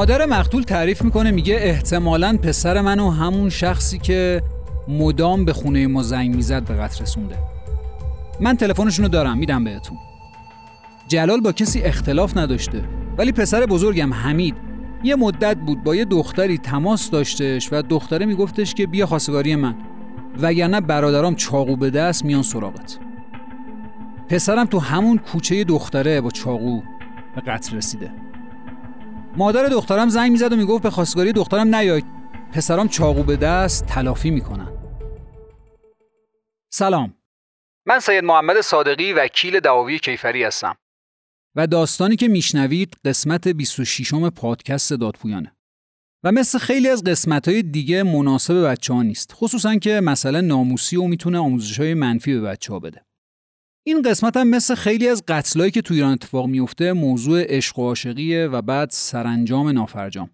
مادر 0.00 0.26
مقتول 0.26 0.62
تعریف 0.62 1.02
می‌کنه 1.02 1.30
میگه 1.30 1.54
احتمالا 1.60 2.36
پسر 2.42 2.80
منو 2.80 3.10
همون 3.10 3.48
شخصی 3.48 3.98
که 3.98 4.42
مدام 4.88 5.44
به 5.44 5.52
خونه 5.52 5.86
ما 5.86 6.02
زنگ 6.02 6.34
می‌زد 6.34 6.64
به 6.64 6.74
قتل 6.74 7.02
رسونده. 7.02 7.36
من 8.40 8.56
تلفنشونو 8.56 9.08
دارم 9.08 9.38
میدم 9.38 9.64
بهتون. 9.64 9.98
جلال 11.08 11.40
با 11.40 11.52
کسی 11.52 11.82
اختلاف 11.82 12.36
نداشته 12.36 12.84
ولی 13.18 13.32
پسر 13.32 13.66
بزرگم 13.66 14.14
حمید 14.14 14.54
یه 15.04 15.16
مدت 15.16 15.56
بود 15.56 15.82
با 15.82 15.94
یه 15.94 16.04
دختری 16.04 16.58
تماس 16.58 17.10
داشتش 17.10 17.72
و 17.72 17.82
دختره 17.82 18.26
میگفتش 18.26 18.74
که 18.74 18.86
بیا 18.86 19.06
خواستگاری 19.06 19.56
من 19.56 19.74
وگرنه 20.40 20.80
برادرام 20.80 21.34
چاقو 21.34 21.76
به 21.76 21.90
دست 21.90 22.24
میان 22.24 22.42
سراغت. 22.42 22.98
پسرم 24.28 24.64
تو 24.64 24.78
همون 24.78 25.18
کوچه 25.18 25.64
دختره 25.64 26.20
با 26.20 26.30
چاقو 26.30 26.80
به 27.34 27.40
قتل 27.40 27.76
رسیده. 27.76 28.29
مادر 29.36 29.66
دخترم 29.66 30.08
زنگ 30.08 30.32
می‌زد 30.32 30.52
و 30.52 30.56
می‌گفت 30.56 30.82
به 30.82 30.90
خواستگاری 30.90 31.32
دخترم 31.32 31.74
نیاید 31.74 32.04
پسرام 32.52 32.88
چاقو 32.88 33.22
به 33.22 33.36
دست 33.36 33.86
تلافی 33.86 34.30
می‌کنن. 34.30 34.68
سلام. 36.72 37.14
من 37.86 38.00
سید 38.00 38.24
محمد 38.24 38.60
صادقی 38.60 39.12
وکیل 39.12 39.60
دعاوی 39.60 39.98
کیفری 39.98 40.44
هستم. 40.44 40.76
و 41.56 41.66
داستانی 41.66 42.16
که 42.16 42.28
میشنوید 42.28 42.96
قسمت 43.04 43.48
26 43.48 44.14
م 44.14 44.30
پادکست 44.30 44.92
دادپویانه. 44.92 45.56
و 46.24 46.32
مثل 46.32 46.58
خیلی 46.58 46.88
از 46.88 47.04
قسمت 47.04 47.48
های 47.48 47.62
دیگه 47.62 48.02
مناسب 48.02 48.66
بچه 48.66 48.94
ها 48.94 49.02
نیست. 49.02 49.32
خصوصا 49.34 49.74
که 49.76 50.00
مسئله 50.00 50.40
ناموسی 50.40 50.96
و 50.96 51.02
می‌تونه 51.02 51.38
آموزش 51.38 51.80
های 51.80 51.94
منفی 51.94 52.34
به 52.34 52.40
بچه 52.40 52.72
ها 52.72 52.78
بده. 52.78 53.04
این 53.90 54.02
قسمت 54.02 54.36
هم 54.36 54.48
مثل 54.48 54.74
خیلی 54.74 55.08
از 55.08 55.22
قتلایی 55.28 55.70
که 55.70 55.82
تو 55.82 55.94
ایران 55.94 56.12
اتفاق 56.12 56.46
میفته 56.46 56.92
موضوع 56.92 57.44
عشق 57.48 57.78
و 57.78 57.82
عاشقیه 57.82 58.46
و 58.46 58.62
بعد 58.62 58.90
سرانجام 58.90 59.68
نافرجام. 59.68 60.30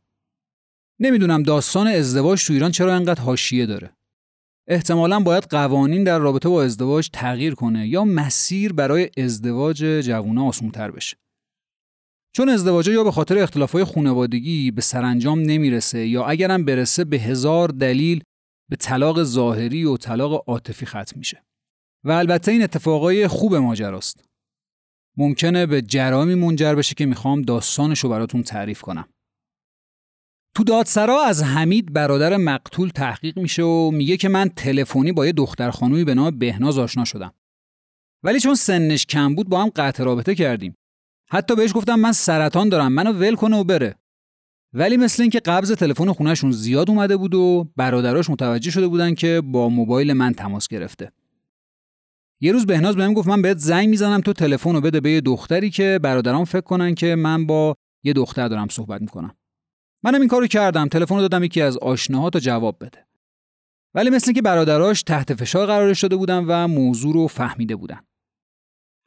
نمی‌دونم 1.01 1.43
داستان 1.43 1.87
ازدواج 1.87 2.47
تو 2.47 2.53
ایران 2.53 2.71
چرا 2.71 2.95
انقدر 2.95 3.21
حاشیه 3.21 3.67
داره. 3.67 3.97
احتمالا 4.69 5.21
باید 5.21 5.45
قوانین 5.45 6.05
در 6.05 6.19
رابطه 6.19 6.49
با 6.49 6.65
ازدواج 6.65 7.11
تغییر 7.13 7.55
کنه 7.55 7.89
یا 7.89 8.05
مسیر 8.05 8.73
برای 8.73 9.11
ازدواج 9.19 9.77
جوونا 10.05 10.49
آسونتر 10.49 10.91
بشه. 10.91 11.17
چون 12.37 12.49
ازدواج 12.49 12.89
یا 12.89 13.05
به 13.05 13.13
خاطر 13.13 13.39
اختلافای 13.39 13.85
خانوادگی 13.85 14.71
به 14.71 14.81
سرانجام 14.81 15.41
نمی‌رسه 15.41 16.07
یا 16.07 16.25
اگرم 16.25 16.65
برسه 16.65 17.05
به 17.05 17.17
هزار 17.17 17.69
دلیل 17.69 18.23
به 18.71 18.77
طلاق 18.77 19.23
ظاهری 19.23 19.85
و 19.85 19.97
طلاق 19.97 20.45
عاطفی 20.47 20.87
ختم 20.87 21.19
میشه. 21.19 21.46
و 22.07 22.11
البته 22.11 22.53
این 22.53 22.63
اتفاقای 22.63 23.29
خوب 23.29 23.55
ماجراست. 23.55 24.25
ممکنه 25.17 25.67
به 25.67 25.83
جرامی 25.83 26.35
منجر 26.35 26.75
بشه 26.75 26.95
که 26.95 27.07
می‌خوام 27.07 27.43
داستانش 27.43 28.01
رو 28.01 28.09
براتون 28.09 28.43
تعریف 28.43 28.81
کنم. 28.81 29.09
تو 30.55 30.65
دادسرا 30.65 31.25
از 31.25 31.43
حمید 31.43 31.93
برادر 31.93 32.37
مقتول 32.37 32.89
تحقیق 32.89 33.39
میشه 33.39 33.63
و 33.63 33.91
میگه 33.91 34.17
که 34.17 34.29
من 34.29 34.49
تلفنی 34.49 35.13
با 35.13 35.27
یه 35.27 35.33
دختر 35.33 35.71
خانومی 35.71 36.05
به 36.05 36.15
نام 36.15 36.39
بهناز 36.39 36.79
آشنا 36.79 37.05
شدم. 37.05 37.35
ولی 38.23 38.41
چون 38.41 38.55
سنش 38.55 39.07
کم 39.07 39.35
بود 39.35 39.49
با 39.49 39.63
هم 39.63 39.71
قطع 39.77 40.05
رابطه 40.05 40.35
کردیم. 40.35 40.77
حتی 41.31 41.57
بهش 41.57 41.75
گفتم 41.75 41.95
من 41.95 42.13
سرطان 42.13 42.69
دارم 42.69 42.93
منو 42.93 43.13
ول 43.13 43.35
کنه 43.35 43.57
و 43.57 43.65
بره. 43.65 43.97
ولی 44.73 44.97
مثل 44.97 45.23
اینکه 45.23 45.41
قبض 45.41 45.73
تلفن 45.73 46.13
خونهشون 46.13 46.53
زیاد 46.53 46.91
اومده 46.91 47.17
بود 47.17 47.35
و 47.35 47.69
برادراش 47.77 48.31
متوجه 48.31 48.71
شده 48.71 48.89
بودن 48.89 49.15
که 49.15 49.43
با 49.45 49.69
موبایل 49.69 50.13
من 50.13 50.33
تماس 50.33 50.69
گرفته. 50.69 51.13
یه 52.41 52.53
روز 52.53 52.67
بهناز 52.67 52.97
بهم 52.97 53.15
گفت 53.15 53.29
من 53.29 53.43
بهت 53.43 53.59
زنگ 53.59 53.89
می‌زنم 53.89 54.21
تو 54.21 54.33
تلفن 54.33 54.75
رو 54.75 54.81
بده 54.81 55.01
به 55.01 55.11
یه 55.11 55.21
دختری 55.21 55.71
که 55.71 56.01
برادرام 56.03 56.45
فکر 56.45 56.61
کنن 56.61 56.95
که 56.95 57.15
من 57.15 57.47
با 57.47 57.77
یه 58.05 58.13
دختر 58.13 58.49
دارم 58.49 58.69
صحبت 58.69 59.01
می‌کنم. 59.01 59.35
منم 60.05 60.21
این 60.21 60.29
کارو 60.29 60.47
کردم 60.47 60.89
تلفن 60.89 61.19
دادم 61.19 61.45
یکی 61.45 61.63
از 61.63 61.79
آشناها 61.79 62.31
تا 62.31 62.39
جواب 62.39 62.77
بده. 62.81 63.07
ولی 63.95 64.11
مثل 64.11 64.33
که 64.33 64.43
برادراش 64.43 65.03
تحت 65.03 65.35
فشار 65.35 65.67
قرارش 65.67 66.03
داده 66.03 66.17
بودن 66.17 66.45
و 66.45 66.69
موضوع 66.69 67.15
رو 67.15 67.27
فهمیده 67.27 67.77
بودن. 67.77 68.01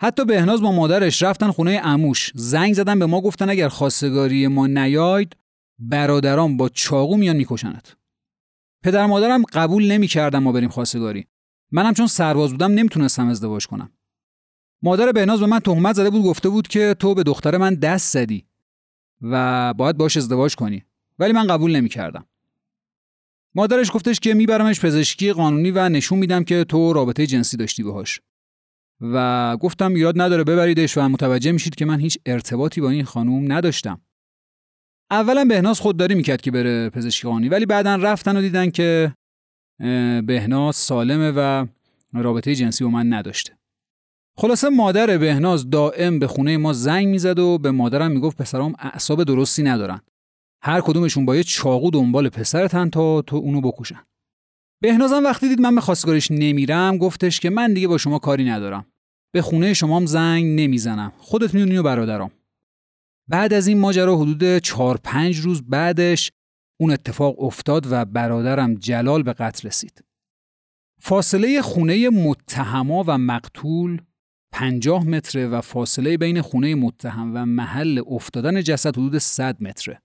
حتی 0.02 0.26
بهناز 0.26 0.62
با 0.62 0.72
مادرش 0.72 1.24
رفتن 1.24 1.52
خونه 1.52 1.82
اموش 1.84 2.32
زنگ 2.36 2.74
زدن 2.74 3.00
به 3.00 3.06
ما 3.06 3.22
گفتن 3.22 3.50
اگر 3.50 3.68
خواستگاری 3.68 4.48
ما 4.48 4.68
نیاید 4.68 5.36
برادرام 5.80 6.58
با 6.58 6.70
چاقو 6.70 7.18
میان 7.18 7.36
میکشنت. 7.36 7.96
پدر 8.84 9.06
مادرم 9.06 9.44
قبول 9.44 9.92
نمی‌کردن 9.92 10.40
ما 10.40 10.52
بریم 10.52 10.70
خواستگاری. 10.70 11.28
منم 11.72 11.94
چون 11.94 12.08
سرباز 12.08 12.52
بودم 12.52 12.72
نمی‌تونستم 12.72 13.28
ازدواج 13.28 13.68
کنم. 13.68 13.92
مادر 14.82 15.12
بهناز 15.12 15.40
به 15.40 15.46
من 15.46 15.60
تهمت 15.60 15.96
زده 15.96 16.10
بود 16.10 16.24
گفته 16.24 16.50
بود 16.50 16.68
که 16.68 16.96
تو 17.00 17.16
به 17.16 17.24
دختر 17.24 17.58
من 17.58 17.76
دست 17.76 18.14
زدی 18.14 18.46
و 19.22 19.74
باید 19.74 19.98
باش 19.98 20.18
ازدواج 20.18 20.56
کنی. 20.56 20.84
ولی 21.20 21.34
من 21.34 21.48
قبول 21.48 21.76
نمی‌کردم. 21.76 22.26
مادرش 23.56 23.92
گفتش 23.94 24.20
که 24.20 24.34
میبرمش 24.34 24.86
پزشکی 24.86 25.34
قانونی 25.34 25.72
و 25.72 25.90
نشون 25.90 26.20
میدم 26.20 26.44
که 26.44 26.64
تو 26.64 26.94
رابطه 26.94 27.28
جنسی 27.28 27.58
داشتی 27.58 27.84
باهاش. 27.84 28.22
و 29.02 29.58
گفتم 29.58 29.94
ایراد 29.94 30.22
نداره 30.22 30.44
ببریدش 30.44 30.98
و 30.98 31.02
متوجه 31.02 31.52
میشید 31.52 31.76
که 31.76 31.86
من 31.86 32.00
هیچ 32.00 32.18
ارتباطی 32.26 32.82
با 32.82 32.90
این 32.90 33.06
خانوم 33.06 33.52
نداشتم. 33.52 34.02
اولا 35.12 35.46
بهناز 35.46 35.80
خودداری 35.80 36.16
می‌کرد 36.16 36.42
که 36.42 36.52
بره 36.52 36.90
پزشکی 36.90 37.28
قانونی 37.28 37.50
ولی 37.50 37.66
بعدا 37.66 37.96
رفتن 37.96 38.38
و 38.38 38.42
دیدن 38.42 38.70
که 38.70 39.14
بهناز 40.26 40.76
سالمه 40.76 41.32
و 41.32 41.66
رابطه 42.14 42.56
جنسی 42.56 42.84
با 42.84 42.90
من 42.90 43.14
نداشته. 43.14 43.58
خلاصه 44.38 44.70
مادر 44.70 45.18
بهناز 45.18 45.70
دائم 45.70 46.20
به 46.20 46.28
خونه 46.28 46.58
ما 46.58 46.74
زنگ 46.74 47.08
می‌زد 47.08 47.40
و 47.40 47.58
به 47.58 47.72
مادرم 47.72 48.12
می‌گفت 48.12 48.38
پسرام 48.38 48.74
اعصاب 48.80 49.24
درستی 49.24 49.64
ندارن. 49.64 50.02
هر 50.62 50.82
کدومشون 50.82 51.26
با 51.26 51.36
یه 51.36 51.44
چاقو 51.44 51.92
دنبال 51.92 52.30
پسرتن 52.30 52.90
تا 52.90 53.22
تو 53.22 53.36
اونو 53.36 53.62
بکشن. 53.62 54.04
بهنازم 54.82 55.24
وقتی 55.24 55.48
دید 55.48 55.62
من 55.62 55.76
به 55.76 55.82
خواستگاریش 55.82 56.32
نمیرم 56.32 56.98
گفتش 56.98 57.40
که 57.40 57.50
من 57.50 57.74
دیگه 57.74 57.88
با 57.88 57.98
شما 57.98 58.20
کاری 58.20 58.46
ندارم. 58.46 58.86
به 59.34 59.42
خونه 59.42 59.74
شمام 59.74 60.06
زنگ 60.06 60.46
نمی‌زنم. 60.46 61.12
خودت 61.18 61.54
می‌دونی 61.54 61.78
و 61.78 61.84
برادرام. 61.84 62.32
بعد 63.30 63.54
از 63.54 63.68
این 63.68 63.80
ماجرا 63.80 64.18
حدود 64.18 64.58
4 64.58 65.00
پنج 65.04 65.38
روز 65.38 65.62
بعدش 65.70 66.32
اون 66.82 66.92
اتفاق 66.92 67.44
افتاد 67.44 67.88
و 67.92 68.06
برادرم 68.06 68.76
جلال 68.76 69.24
به 69.24 69.34
قتل 69.34 69.68
رسید. 69.68 70.04
فاصله 71.02 71.62
خونه 71.62 72.10
متهما 72.10 73.04
و 73.08 73.18
مقتول 73.18 74.02
50 74.52 75.06
متره 75.06 75.48
و 75.48 75.62
فاصله 75.62 76.18
بین 76.18 76.42
خونه 76.42 76.76
متهم 76.76 77.32
و 77.36 77.46
محل 77.46 78.04
افتادن 78.08 78.62
جسد 78.62 78.98
حدود 78.98 79.18
100 79.18 79.64
متره 79.64 80.02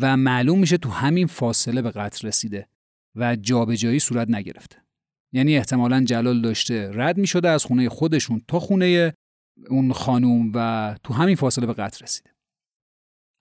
و 0.00 0.16
معلوم 0.16 0.58
میشه 0.58 0.76
تو 0.76 0.90
همین 0.90 1.26
فاصله 1.26 1.82
به 1.82 1.90
قتل 1.90 2.28
رسیده 2.28 2.68
و 3.16 3.36
جابجایی 3.36 3.98
صورت 3.98 4.30
نگرفته. 4.30 4.82
یعنی 5.32 5.56
احتمالا 5.56 6.04
جلال 6.04 6.42
داشته 6.42 6.90
رد 6.94 7.18
می‌شده 7.18 7.48
از 7.48 7.64
خونه 7.64 7.88
خودشون 7.88 8.42
تا 8.48 8.60
خونه 8.60 9.14
اون 9.70 9.92
خانوم 9.92 10.52
و 10.54 10.96
تو 11.04 11.14
همین 11.14 11.36
فاصله 11.36 11.66
به 11.66 11.72
قتل 11.72 12.04
رسیده. 12.04 12.30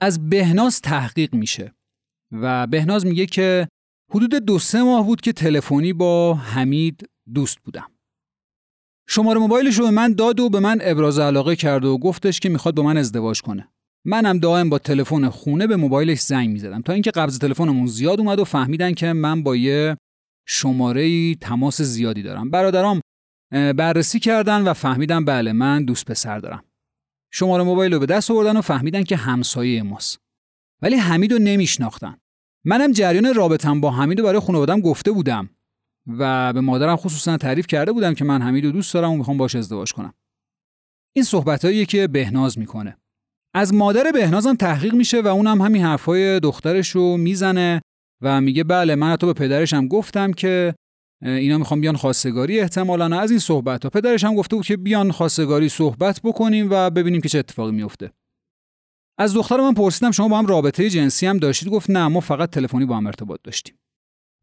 از 0.01 0.29
بهناز 0.29 0.81
تحقیق 0.81 1.35
میشه 1.35 1.73
و 2.31 2.67
بهناز 2.67 3.05
میگه 3.05 3.25
که 3.25 3.67
حدود 4.11 4.35
دو 4.35 4.59
سه 4.59 4.83
ماه 4.83 5.05
بود 5.05 5.21
که 5.21 5.33
تلفنی 5.33 5.93
با 5.93 6.33
حمید 6.33 7.09
دوست 7.33 7.57
بودم. 7.59 7.91
شماره 9.09 9.39
موبایلش 9.39 9.79
رو 9.79 9.85
به 9.85 9.91
من 9.91 10.13
داد 10.13 10.39
و 10.39 10.49
به 10.49 10.59
من 10.59 10.77
ابراز 10.81 11.19
علاقه 11.19 11.55
کرد 11.55 11.85
و 11.85 11.97
گفتش 11.97 12.39
که 12.39 12.49
می‌خواد 12.49 12.75
با 12.75 12.83
من 12.83 12.97
ازدواج 12.97 13.41
کنه. 13.41 13.69
منم 14.05 14.39
دائم 14.39 14.69
با 14.69 14.79
تلفن 14.79 15.29
خونه 15.29 15.67
به 15.67 15.75
موبایلش 15.75 16.19
زنگ 16.19 16.49
می‌زدم 16.49 16.81
تا 16.81 16.93
اینکه 16.93 17.11
قبض 17.11 17.39
تلفنمون 17.39 17.87
زیاد 17.87 18.19
اومد 18.19 18.39
و 18.39 18.43
فهمیدن 18.43 18.93
که 18.93 19.13
من 19.13 19.43
با 19.43 19.55
یه 19.55 19.97
شماره 20.47 21.35
تماس 21.35 21.81
زیادی 21.81 22.23
دارم. 22.23 22.49
برادرام 22.49 23.01
بررسی 23.51 24.19
کردن 24.19 24.61
و 24.61 24.73
فهمیدن 24.73 25.25
بله 25.25 25.53
من 25.53 25.85
دوست 25.85 26.05
پسر 26.05 26.39
دارم. 26.39 26.63
شماره 27.33 27.63
موبایل 27.63 27.93
رو 27.93 27.99
به 27.99 28.05
دست 28.05 28.31
آوردن 28.31 28.57
و 28.57 28.61
فهمیدن 28.61 29.03
که 29.03 29.15
همسایه 29.15 29.83
ماست. 29.83 30.19
ولی 30.81 30.95
حمید 30.95 31.33
رو 31.33 31.39
نمیشناختن. 31.39 32.17
منم 32.65 32.91
جریان 32.91 33.33
رابطم 33.33 33.81
با 33.81 33.91
حمید 33.91 34.19
رو 34.19 34.25
برای 34.25 34.39
خانوادم 34.39 34.81
گفته 34.81 35.11
بودم 35.11 35.49
و 36.07 36.53
به 36.53 36.61
مادرم 36.61 36.95
خصوصا 36.95 37.37
تعریف 37.37 37.67
کرده 37.67 37.91
بودم 37.91 38.13
که 38.13 38.23
من 38.23 38.41
حمید 38.41 38.65
رو 38.65 38.71
دوست 38.71 38.93
دارم 38.93 39.11
و 39.11 39.17
می‌خوام 39.17 39.37
باش 39.37 39.55
ازدواج 39.55 39.93
کنم. 39.93 40.13
این 41.15 41.25
صحبتهایی 41.25 41.85
که 41.85 42.07
بهناز 42.07 42.59
می‌کنه. 42.59 42.97
از 43.53 43.73
مادر 43.73 44.11
بهنازم 44.13 44.55
تحقیق 44.55 44.93
میشه 44.93 45.21
و 45.21 45.27
اونم 45.27 45.61
همین 45.61 45.83
حرفای 45.83 46.39
دخترش 46.39 46.89
رو 46.89 47.17
می‌زنه 47.17 47.81
و 48.21 48.41
میگه 48.41 48.63
بله 48.63 48.95
من 48.95 49.15
تو 49.15 49.27
به 49.27 49.33
پدرشم 49.33 49.87
گفتم 49.87 50.33
که 50.33 50.75
اینا 51.21 51.57
می‌خوام 51.57 51.81
بیان 51.81 51.95
خواستگاری 51.95 52.59
احتمالا. 52.59 53.19
از 53.19 53.31
این 53.31 53.39
صحبت 53.39 53.83
ها 53.83 53.89
پدرش 53.89 54.23
هم 54.23 54.35
گفته 54.35 54.55
بود 54.55 54.65
که 54.65 54.77
بیان 54.77 55.11
خواستگاری 55.11 55.69
صحبت 55.69 56.21
بکنیم 56.23 56.67
و 56.71 56.89
ببینیم 56.89 57.21
که 57.21 57.29
چه 57.29 57.39
اتفاقی 57.39 57.71
میفته 57.71 58.11
از 59.17 59.33
دختر 59.33 59.57
من 59.57 59.73
پرسیدم 59.73 60.11
شما 60.11 60.27
با 60.27 60.37
هم 60.39 60.45
رابطه 60.45 60.89
جنسی 60.89 61.27
هم 61.27 61.37
داشتید؟ 61.37 61.69
گفت 61.69 61.89
نه 61.89 62.07
ما 62.07 62.19
فقط 62.19 62.49
تلفنی 62.49 62.85
با 62.85 62.97
هم 62.97 63.07
ارتباط 63.07 63.39
داشتیم. 63.43 63.79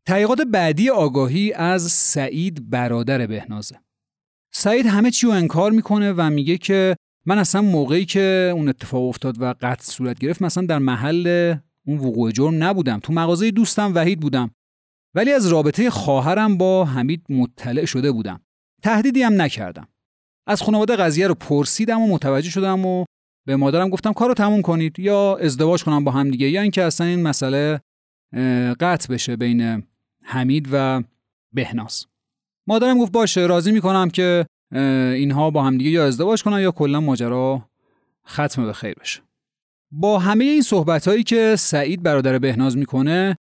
تحقیقات 0.06 0.40
بعدی 0.40 0.90
آگاهی 0.90 1.52
از 1.52 1.82
سعید 1.82 2.70
برادر 2.70 3.26
بهنازه. 3.26 3.80
سعید 4.52 4.86
همه 4.86 5.10
چی 5.10 5.26
رو 5.26 5.32
انکار 5.32 5.70
می‌کنه 5.70 6.12
و 6.12 6.30
میگه 6.30 6.58
که 6.58 6.96
من 7.26 7.38
اصلا 7.38 7.62
موقعی 7.62 8.04
که 8.04 8.52
اون 8.54 8.68
اتفاق 8.68 9.02
افتاد 9.02 9.42
و 9.42 9.54
قتل 9.60 9.84
صورت 9.84 10.18
گرفت 10.18 10.42
مثلا 10.42 10.66
در 10.66 10.78
محل 10.78 11.54
اون 11.86 11.98
وقوع 11.98 12.30
جرم 12.30 12.64
نبودم. 12.64 13.00
تو 13.00 13.12
مغازه 13.12 13.50
دوستم 13.50 13.94
وحید 13.94 14.20
بودم. 14.20 14.50
ولی 15.14 15.32
از 15.32 15.46
رابطه 15.46 15.90
خواهرم 15.90 16.58
با 16.58 16.84
حمید 16.84 17.26
مطلع 17.28 17.84
شده 17.84 18.12
بودم. 18.12 18.40
تهدیدی 18.82 19.22
هم 19.22 19.42
نکردم. 19.42 19.88
از 20.46 20.62
خانواده 20.62 20.96
قضیه 20.96 21.26
رو 21.26 21.34
پرسیدم 21.34 22.00
و 22.00 22.14
متوجه 22.14 22.50
شدم 22.50 22.86
و 22.86 23.04
به 23.46 23.56
مادرم 23.56 23.88
گفتم 23.88 24.12
کارو 24.12 24.34
تموم 24.34 24.62
کنید 24.62 24.98
یا 24.98 25.36
ازدواج 25.36 25.84
کنم 25.84 26.04
با 26.04 26.10
هم 26.10 26.30
دیگه 26.30 26.48
یا 26.48 26.62
اینکه 26.62 26.82
اصلا 26.82 27.06
این 27.06 27.22
مسئله 27.22 27.80
قطع 28.80 29.14
بشه 29.14 29.36
بین 29.36 29.82
حمید 30.22 30.68
و 30.72 31.02
بهناز. 31.52 32.06
مادرم 32.66 32.98
گفت 32.98 33.12
باشه 33.12 33.40
راضی 33.40 33.72
می‌کنم 33.72 34.10
که 34.10 34.46
اینها 35.14 35.50
با 35.50 35.62
هم 35.62 35.78
دیگه 35.78 35.90
یا 35.90 36.06
ازدواج 36.06 36.42
کنن 36.42 36.60
یا 36.60 36.70
کلا 36.70 37.00
ماجرا 37.00 37.68
ختم 38.28 38.64
به 38.64 38.72
خیر 38.72 38.94
بشه. 38.94 39.20
با 39.92 40.18
همه 40.18 40.44
این 40.44 40.62
صحبت 40.62 41.08
هایی 41.08 41.22
که 41.22 41.56
سعید 41.58 42.02
برادر 42.02 42.38
بهناز 42.38 42.76
می‌کنه 42.76 43.36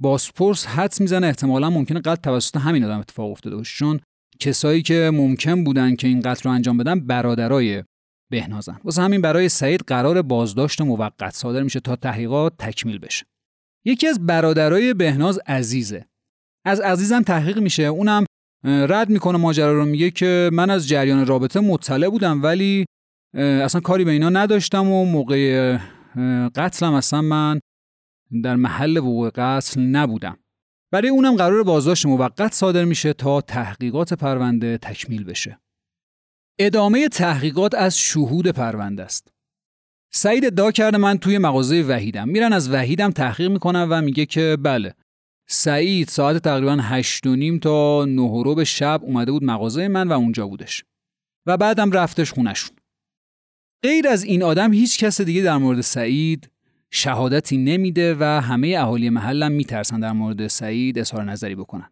باسپورس 0.00 0.66
حدس 0.66 1.00
می‌زنه. 1.00 1.26
احتمالا 1.26 1.70
ممکنه 1.70 2.00
قتل 2.00 2.22
توسط 2.22 2.56
همین 2.56 2.84
آدم 2.84 2.98
اتفاق 2.98 3.30
افتاده 3.30 3.56
باشه. 3.56 3.76
چون 3.76 4.00
کسایی 4.40 4.82
که 4.82 5.10
ممکن 5.14 5.64
بودن 5.64 5.96
که 5.96 6.08
این 6.08 6.20
قتل 6.20 6.48
رو 6.48 6.54
انجام 6.54 6.76
بدن 6.76 7.00
برادرای 7.00 7.84
بهنازن. 8.32 8.80
واسه 8.84 9.02
همین 9.02 9.20
برای 9.20 9.48
سعید 9.48 9.80
قرار 9.86 10.22
بازداشت 10.22 10.80
موقت 10.80 11.34
صادر 11.34 11.62
میشه 11.62 11.80
تا 11.80 11.96
تحقیقات 11.96 12.52
تکمیل 12.58 12.98
بشه. 12.98 13.26
یکی 13.84 14.08
از 14.08 14.26
برادرای 14.26 14.94
بهناز 14.94 15.40
عزیزه. 15.46 16.06
از 16.64 16.80
عزیزم 16.80 17.22
تحقیق 17.22 17.58
میشه. 17.58 17.82
اونم 17.82 18.24
رد 18.64 19.10
می‌کنه 19.10 19.38
ماجرا 19.38 19.72
رو 19.72 19.84
میگه 19.84 20.10
که 20.10 20.50
من 20.52 20.70
از 20.70 20.88
جریان 20.88 21.26
رابطه 21.26 21.60
مطلع 21.60 22.08
بودم 22.08 22.42
ولی 22.42 22.84
اصلا 23.34 23.80
کاری 23.80 24.04
به 24.04 24.10
اینا 24.10 24.28
نداشتم 24.28 24.88
و 24.88 25.04
موقع 25.04 25.78
قتلم 26.54 26.94
اصلا 26.94 27.22
من 27.22 27.60
در 28.42 28.56
محل 28.56 28.96
وقوع 28.96 29.30
قتل 29.34 29.80
نبودم. 29.80 30.38
برای 30.92 31.08
اونم 31.08 31.36
قرار 31.36 31.62
بازداشت 31.62 32.06
موقت 32.06 32.54
صادر 32.54 32.84
میشه 32.84 33.12
تا 33.12 33.40
تحقیقات 33.40 34.14
پرونده 34.14 34.78
تکمیل 34.78 35.24
بشه. 35.24 35.58
ادامه 36.58 37.08
تحقیقات 37.08 37.74
از 37.74 37.98
شهود 37.98 38.48
پرونده 38.48 39.02
است. 39.02 39.32
سعید 40.12 40.44
ادعا 40.44 40.72
کرده 40.72 40.98
من 40.98 41.18
توی 41.18 41.38
مغازه 41.38 41.82
وحیدم. 41.82 42.28
میرن 42.28 42.52
از 42.52 42.70
وحیدم 42.70 43.10
تحقیق 43.10 43.50
می‌کنن 43.50 43.88
و 43.90 44.00
میگه 44.00 44.26
که 44.26 44.56
بله. 44.62 44.94
سعید 45.48 46.08
ساعت 46.08 46.36
تقریبا 46.36 46.76
هشت 46.80 47.26
و 47.26 47.36
نیم 47.36 47.58
تا 47.58 48.04
نه 48.04 48.54
به 48.54 48.64
شب 48.64 49.00
اومده 49.02 49.32
بود 49.32 49.44
مغازه 49.44 49.88
من 49.88 50.08
و 50.08 50.12
اونجا 50.12 50.46
بودش. 50.46 50.84
و 51.46 51.56
بعدم 51.56 51.92
رفتش 51.92 52.32
خونشون 52.32 52.76
غیر 53.82 54.08
از 54.08 54.24
این 54.24 54.42
آدم 54.42 54.72
هیچ 54.72 55.04
کس 55.04 55.20
دیگه 55.20 55.42
در 55.42 55.56
مورد 55.56 55.80
سعید 55.80 56.50
شهادتی 56.90 57.56
نمیده 57.56 58.16
و 58.20 58.24
همه 58.24 58.76
اهالی 58.78 59.10
محلم 59.10 59.52
میترسن 59.52 60.00
در 60.00 60.12
مورد 60.12 60.46
سعید 60.46 60.98
اظهار 60.98 61.24
نظری 61.24 61.54
بکنن. 61.54 61.90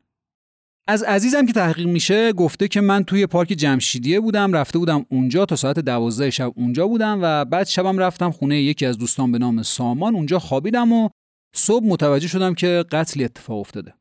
از 0.89 1.03
عزیزم 1.03 1.47
که 1.47 1.53
تحقیق 1.53 1.87
میشه 1.87 2.33
گفته 2.33 2.69
که 2.69 2.81
من 2.81 3.05
توی 3.05 3.27
پارک 3.27 3.49
جمشیدیه 3.49 4.21
بودم 4.21 4.53
رفته 4.53 4.79
بودم 4.79 5.07
اونجا 5.09 5.47
تا 5.47 5.57
ساعت 5.57 5.79
دوازده 5.79 6.31
شب 6.31 6.53
اونجا 6.57 6.87
بودم 6.87 7.19
و 7.23 7.45
بعد 7.45 7.67
شبم 7.67 7.99
رفتم 7.99 8.31
خونه 8.31 8.63
یکی 8.63 8.87
از 8.87 8.99
دوستان 8.99 9.33
به 9.33 9.39
نام 9.39 9.63
سامان. 9.63 10.15
اونجا 10.15 10.39
خوابیدم 10.39 10.93
و 10.93 11.09
صبح 11.55 11.85
متوجه 11.87 12.29
شدم 12.29 12.55
که 12.55 12.85
قتلی 12.93 13.25
اتفاق 13.25 13.59
افتاده. 13.59 13.95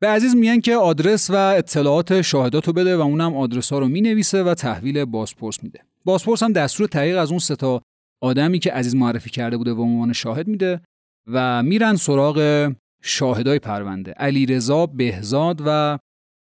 به 0.00 0.08
عزیز 0.08 0.36
میگن 0.36 0.60
که 0.60 0.76
آدرس 0.76 1.30
و 1.30 1.34
اطلاعات 1.34 2.22
شاهدات 2.22 2.66
رو 2.66 2.72
بده 2.72 2.96
و 2.96 3.00
اونم 3.00 3.36
آدرس 3.36 3.72
ها 3.72 3.78
رو 3.78 3.88
می‌نویسه 3.88 4.42
و 4.42 4.54
تحویل 4.54 5.04
بازپرس 5.04 5.62
میده. 5.62 5.80
بازپرس 6.04 6.42
هم 6.42 6.52
دستور 6.52 6.88
تحقیق 6.88 7.18
از 7.18 7.30
اون 7.30 7.38
ستا 7.38 7.82
آدمی 8.22 8.58
که 8.58 8.72
عزیز 8.72 8.94
معرفی 8.94 9.30
کرده 9.30 9.56
بوده 9.56 9.74
به 9.74 9.82
عنوان 9.82 10.12
شاهد 10.12 10.48
میده 10.48 10.80
و 11.26 11.62
میرن 11.62 11.96
سراغ 11.96 12.70
شاهدای 13.02 13.58
پرونده 13.58 14.12
علیرضا 14.12 14.86
بهزاد 14.86 15.62
و 15.66 15.98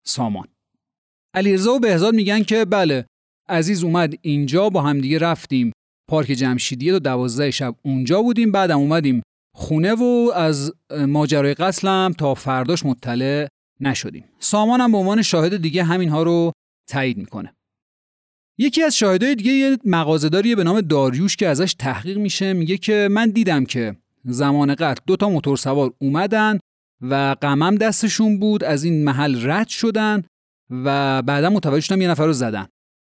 سامان. 0.07 0.49
علیرضا 1.35 1.75
و 1.75 1.79
بهزاد 1.79 2.15
میگن 2.15 2.43
که 2.43 2.65
بله 2.65 3.07
عزیز 3.49 3.85
اومد 3.85 4.15
اینجا 4.23 4.71
با 4.71 4.83
همدیگه 4.83 5.19
رفتیم. 5.19 5.73
پارک 6.11 6.27
جمشیدیه 6.27 6.93
دو 6.93 6.99
دوازده 6.99 7.51
شب 7.51 7.75
اونجا 7.83 8.23
بودیم 8.23 8.53
بعدم 8.53 8.79
اومدیم 8.79 9.23
خونه 9.55 9.93
و 9.93 10.33
از 10.35 10.73
ماجرای 10.91 11.55
قتلم 11.55 12.13
تا 12.19 12.35
فرداش 12.35 12.87
مطلع 12.87 13.49
نشدیم. 13.81 14.25
سامان 14.39 14.81
هم 14.81 14.93
به 14.93 14.99
عنوان 14.99 15.23
شاهد 15.23 15.63
دیگه 15.63 15.85
همین 15.85 16.09
ها 16.09 16.23
رو 16.23 16.53
تایید 16.91 17.17
می‌کنه. 17.17 17.55
یکی 18.59 18.83
از 18.83 18.97
شاهدای 18.97 19.35
دیگه 19.35 19.53
یه 19.53 19.79
مغازه‌داریه 19.85 20.57
به 20.57 20.65
نام 20.65 20.81
داریوش 20.81 21.37
که 21.37 21.49
ازش 21.49 21.75
تحقیق 21.75 22.19
میشه 22.19 22.53
میگه 22.53 22.77
که 22.77 23.09
من 23.11 23.31
دیدم 23.31 23.65
که 23.65 23.97
زمان 24.25 24.75
قتل. 24.75 25.03
دو 25.07 25.17
تا 25.17 25.29
موتور 25.29 25.57
سوار 25.57 25.93
اومدن 25.99 26.59
و 27.01 27.37
قمم 27.41 27.75
دستشون 27.75 28.39
بود 28.39 28.65
از 28.65 28.85
این 28.85 29.05
محل 29.05 29.51
رد 29.51 29.69
شدن 29.69 30.23
و 30.71 31.23
بعدا 31.23 31.51
متوجه 31.51 31.81
شدم 31.81 32.01
یه 32.01 32.09
نفر 32.09 32.27
رو 32.27 32.33
زدن. 32.33 32.67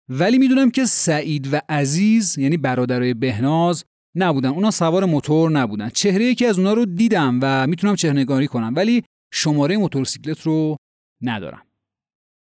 ولی 0.08 0.38
می‌دونم 0.38 0.70
که 0.70 0.84
سعید 0.84 1.54
و 1.54 1.60
عزیز 1.68 2.38
یعنی 2.38 2.56
برادرای 2.56 3.14
بهناز 3.14 3.84
نبودن. 4.16 4.48
اونا 4.48 4.70
سوار 4.70 5.04
موتور 5.04 5.50
نبودن. 5.50 5.88
چهره 5.88 6.24
یکی 6.24 6.46
از 6.46 6.58
اونا 6.58 6.72
رو 6.72 6.84
دیدم 6.84 7.38
و 7.42 7.66
می‌تونم 7.66 7.96
چهرهنگاری 7.96 8.46
کنم 8.46 8.72
ولی 8.76 9.04
شماره 9.32 9.76
موتورسیکلت 9.76 10.40
رو 10.40 10.76
ندارم. 11.22 11.62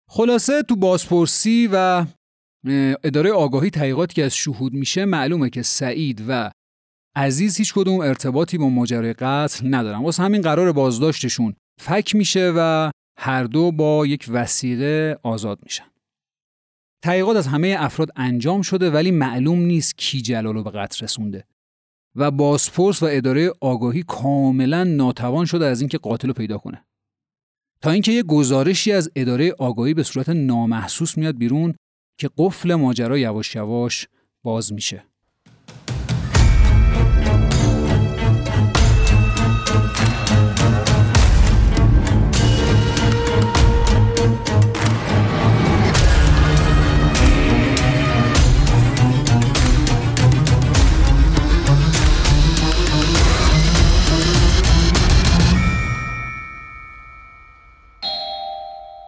خلاصه 0.09 0.63
تو 0.63 0.75
بازپرسی 0.75 1.69
و 1.73 2.05
اداره 3.03 3.31
آگاهی 3.31 3.69
تحقیقاتی 3.69 4.13
که 4.13 4.25
از 4.25 4.35
شهود 4.35 4.73
میشه 4.73 5.05
معلومه 5.05 5.49
که 5.49 5.61
سعید 5.61 6.23
و 6.27 6.51
عزیز 7.15 7.57
هیچ 7.57 7.73
کدوم 7.73 7.99
ارتباطی 7.99 8.57
با 8.57 8.69
ماجرای 8.69 9.13
قتل 9.13 9.75
ندارن. 9.75 10.03
واسه 10.03 10.23
همین 10.23 10.41
قرار 10.41 10.71
بازداشتشون 10.71 11.53
فک 11.79 12.15
میشه 12.15 12.53
و 12.55 12.91
هر 13.19 13.43
دو 13.43 13.71
با 13.71 14.05
یک 14.05 14.25
وسیقه 14.29 15.19
آزاد 15.23 15.59
میشن. 15.63 15.85
تحقیقات 17.03 17.37
از 17.37 17.47
همه 17.47 17.75
افراد 17.79 18.09
انجام 18.15 18.61
شده 18.61 18.91
ولی 18.91 19.11
معلوم 19.11 19.59
نیست 19.59 19.97
کی 19.97 20.21
جلال 20.21 20.53
رو 20.53 20.63
به 20.63 20.71
قتل 20.71 21.03
رسونده. 21.03 21.45
و 22.15 22.31
بازپرس 22.31 23.03
و 23.03 23.07
اداره 23.09 23.53
آگاهی 23.61 24.03
کاملا 24.03 24.83
ناتوان 24.83 25.45
شده 25.45 25.65
از 25.65 25.81
اینکه 25.81 25.97
قاتل 25.97 26.27
رو 26.27 26.33
پیدا 26.33 26.57
کنه. 26.57 26.85
تا 27.81 27.91
اینکه 27.91 28.11
یه 28.11 28.23
گزارشی 28.23 28.91
از 28.91 29.11
اداره 29.15 29.51
آگاهی 29.59 29.93
به 29.93 30.03
صورت 30.03 30.29
نامحسوس 30.29 31.17
میاد 31.17 31.37
بیرون 31.37 31.75
که 32.19 32.29
قفل 32.37 32.75
ماجرا 32.75 33.17
یواش 33.17 33.55
یواش 33.55 34.07
باز 34.43 34.73
میشه. 34.73 35.10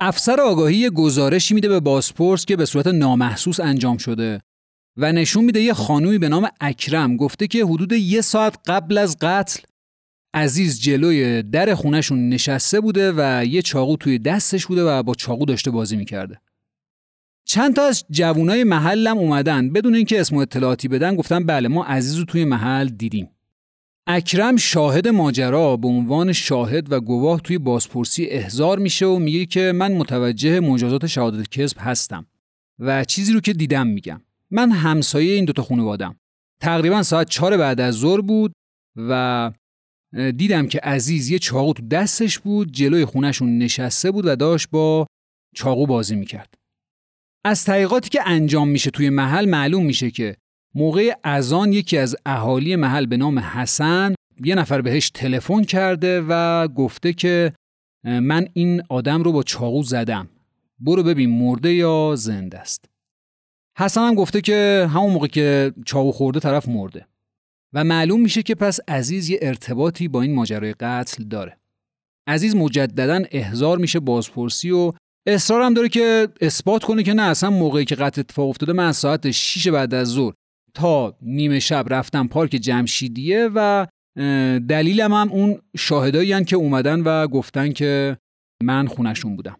افسر 0.05 0.41
آگاهی 0.41 0.89
گزارشی 0.89 1.53
میده 1.53 1.69
به 1.69 1.79
بازپرس 1.79 2.45
که 2.45 2.55
به 2.55 2.65
صورت 2.65 2.87
نامحسوس 2.87 3.59
انجام 3.59 3.97
شده 3.97 4.41
و 4.97 5.11
نشون 5.11 5.45
میده 5.45 5.59
یه 5.59 5.73
خانومی 5.73 6.17
به 6.17 6.29
نام 6.29 6.47
اکرم 6.61 7.17
گفته 7.17 7.47
که 7.47 7.65
حدود 7.65 7.91
یه 7.91 8.21
ساعت 8.21 8.57
قبل 8.65 8.97
از 8.97 9.17
قتل 9.21 9.59
عزیز 10.33 10.81
جلوی 10.81 11.43
در 11.43 11.75
خونشون 11.75 12.29
نشسته 12.29 12.81
بوده 12.81 13.13
و 13.17 13.45
یه 13.45 13.61
چاقو 13.61 13.97
توی 13.97 14.19
دستش 14.19 14.65
بوده 14.65 14.83
و 14.83 15.03
با 15.03 15.15
چاقو 15.15 15.45
داشته 15.45 15.71
بازی 15.71 15.95
می‌کرده. 15.95 16.39
چند 17.45 17.75
تا 17.75 17.85
از 17.85 18.05
جوونای 18.09 18.63
محلم 18.63 19.17
اومدن 19.17 19.69
بدون 19.69 19.95
اینکه 19.95 20.21
اسم 20.21 20.35
و 20.35 20.39
اطلاعاتی 20.39 20.87
بدن 20.87 21.15
گفتن 21.15 21.45
بله 21.45 21.67
ما 21.67 21.85
عزیز 21.85 22.15
رو 22.15 22.25
توی 22.25 22.45
محل 22.45 22.87
دیدیم. 22.87 23.29
اکرم 24.07 24.55
شاهد 24.55 25.07
ماجرا 25.07 25.77
به 25.77 25.87
عنوان 25.87 26.33
شاهد 26.33 26.91
و 26.91 26.99
گواه 26.99 27.41
توی 27.41 27.57
بازپرسی 27.57 28.25
احضار 28.25 28.79
میشه 28.79 29.05
و 29.05 29.19
میگه 29.19 29.45
که 29.45 29.71
من 29.75 29.91
متوجه 29.91 30.59
مجازات 30.59 31.05
شهادت 31.05 31.49
کذب 31.49 31.77
هستم 31.79 32.25
و 32.79 33.03
چیزی 33.03 33.33
رو 33.33 33.39
که 33.39 33.53
دیدم 33.53 33.87
میگم. 33.87 34.21
من 34.51 34.71
همسایه 34.71 35.33
این 35.33 35.45
دوتا 35.45 35.63
خانوادم 35.63 36.15
تقریبا 36.61 37.03
ساعت 37.03 37.29
چهار 37.29 37.57
بعد 37.57 37.81
از 37.81 37.95
ظهر 37.95 38.21
بود 38.21 38.53
و 38.95 39.51
دیدم 40.37 40.67
که 40.67 40.79
عزیز 40.79 41.29
یه 41.29 41.39
چاقو 41.39 41.73
تو 41.73 41.87
دستش 41.87 42.39
بود 42.39 42.71
جلوی 42.71 43.05
خونشون 43.05 43.57
نشسته 43.57 44.11
بود 44.11 44.25
و 44.25 44.35
داشت 44.35 44.69
با 44.69 45.07
چاقو 45.55 45.85
بازی 45.85 46.15
می‌کرد. 46.15 46.53
از 47.45 47.65
تحقیقاتی 47.65 48.09
که 48.09 48.21
انجام 48.25 48.69
میشه 48.69 48.91
توی 48.91 49.09
محل 49.09 49.49
معلوم 49.49 49.85
میشه 49.85 50.11
که 50.11 50.35
موقع 50.75 51.13
اذان 51.23 51.73
یکی 51.73 51.97
از 51.97 52.15
اهالی 52.25 52.75
محل 52.75 53.05
به 53.05 53.17
نام 53.17 53.39
حسن 53.39 54.15
یه 54.45 54.55
نفر 54.55 54.81
بهش 54.81 55.09
تلفن 55.09 55.63
کرده 55.63 56.21
و 56.29 56.67
گفته 56.67 57.13
که 57.13 57.53
من 58.03 58.47
این 58.53 58.83
آدم 58.89 59.23
رو 59.23 59.31
با 59.31 59.43
چاقو 59.43 59.83
زدم. 59.83 60.29
برو 60.79 61.03
ببین 61.03 61.29
مرده 61.29 61.73
یا 61.73 62.13
زنده 62.17 62.59
است. 62.59 62.85
حسن 63.77 64.01
هم 64.01 64.15
گفته 64.15 64.41
که 64.41 64.89
همون 64.93 65.13
موقع 65.13 65.27
که 65.27 65.73
چاقو 65.85 66.11
خورده 66.11 66.39
طرف 66.39 66.67
مرده. 66.67 67.07
و 67.73 67.83
معلوم 67.83 68.21
میشه 68.21 68.43
که 68.43 68.55
پس 68.55 68.79
عزیز 68.87 69.29
یه 69.29 69.39
ارتباطی 69.41 70.07
با 70.07 70.21
این 70.21 70.35
ماجرای 70.35 70.73
قتل 70.73 71.23
داره. 71.23 71.57
عزیز 72.27 72.55
مجددا 72.55 73.23
احضار 73.31 73.77
میشه 73.77 73.99
بازپرسی 73.99 74.71
و 74.71 74.93
اصرارم 75.27 75.73
داره 75.73 75.89
که 75.89 76.27
اثبات 76.41 76.83
کنه 76.83 77.03
که 77.03 77.13
نه 77.13 77.21
اصلا 77.21 77.49
موقعی 77.49 77.85
که 77.85 77.95
قتل 77.95 78.21
اتفاق 78.21 78.49
افتاده 78.49 78.73
من 78.73 78.91
ساعت 78.91 79.31
6 79.31 79.67
بعد 79.67 79.93
از 79.93 80.07
ظهر 80.07 80.33
تا 80.73 81.17
نیمه 81.21 81.59
شب 81.59 81.85
رفتم 81.89 82.27
پارک 82.27 82.49
جمشیدیه 82.51 83.49
و 83.55 83.87
دلیلم 84.69 85.13
هم 85.13 85.31
اون 85.31 85.61
شاهدایی 85.77 86.43
که 86.43 86.55
اومدن 86.55 87.01
و 87.01 87.27
گفتن 87.27 87.71
که 87.71 88.17
من 88.63 88.87
خونشون 88.87 89.35
بودم. 89.35 89.57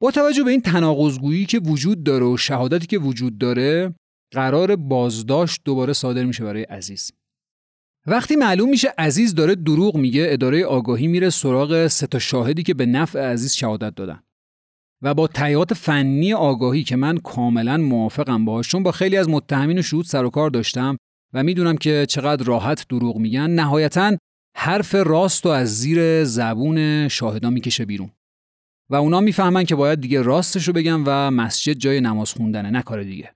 با 0.00 0.10
توجه 0.10 0.42
به 0.42 0.50
این 0.50 0.60
تناقضگویی 0.60 1.46
که 1.46 1.58
وجود 1.58 2.04
داره 2.04 2.26
و 2.26 2.36
شهادتی 2.36 2.86
که 2.86 2.98
وجود 2.98 3.38
داره 3.38 3.94
قرار 4.32 4.76
بازداشت 4.76 5.60
دوباره 5.64 5.92
صادر 5.92 6.24
میشه 6.24 6.44
برای 6.44 6.62
عزیز. 6.62 7.12
وقتی 8.06 8.36
معلوم 8.36 8.70
میشه 8.70 8.92
عزیز 8.98 9.34
داره 9.34 9.54
دروغ 9.54 9.96
میگه 9.96 10.26
اداره 10.28 10.64
آگاهی 10.64 11.06
میره 11.06 11.30
سراغ 11.30 11.86
سه 11.86 12.06
تا 12.06 12.18
شاهدی 12.18 12.62
که 12.62 12.74
به 12.74 12.86
نفع 12.86 13.32
عزیز 13.32 13.52
شهادت 13.52 13.94
دادن 13.94 14.22
و 15.02 15.14
با 15.14 15.26
تیات 15.26 15.74
فنی 15.74 16.32
آگاهی 16.32 16.84
که 16.84 16.96
من 16.96 17.16
کاملا 17.16 17.76
موافقم 17.76 18.44
باهاشون 18.44 18.82
با 18.82 18.92
خیلی 18.92 19.16
از 19.16 19.28
متهمین 19.28 19.78
و 19.78 19.82
شهود 19.82 20.04
سر 20.04 20.24
و 20.24 20.30
کار 20.30 20.50
داشتم 20.50 20.96
و 21.32 21.42
می‌دونم 21.42 21.76
که 21.76 22.06
چقدر 22.08 22.44
راحت 22.44 22.86
دروغ 22.88 23.16
میگن 23.16 23.50
نهایتا 23.50 24.16
حرف 24.56 24.94
راست 24.94 25.46
و 25.46 25.48
از 25.48 25.78
زیر 25.78 26.24
زبون 26.24 27.08
شاهدا 27.08 27.50
می‌کشه 27.50 27.84
بیرون. 27.84 28.10
و 28.90 28.94
اونا 28.94 29.20
می‌فهمن 29.20 29.64
که 29.64 29.74
باید 29.74 30.00
دیگه 30.00 30.22
راستش 30.22 30.68
رو 30.68 30.74
بگن 30.74 31.02
و 31.06 31.30
مسجد 31.30 31.72
جای 31.72 32.00
نماز 32.00 32.32
خوندنه 32.32 32.70
نه 32.70 32.82
کار 32.82 33.02
دیگه. 33.02 33.34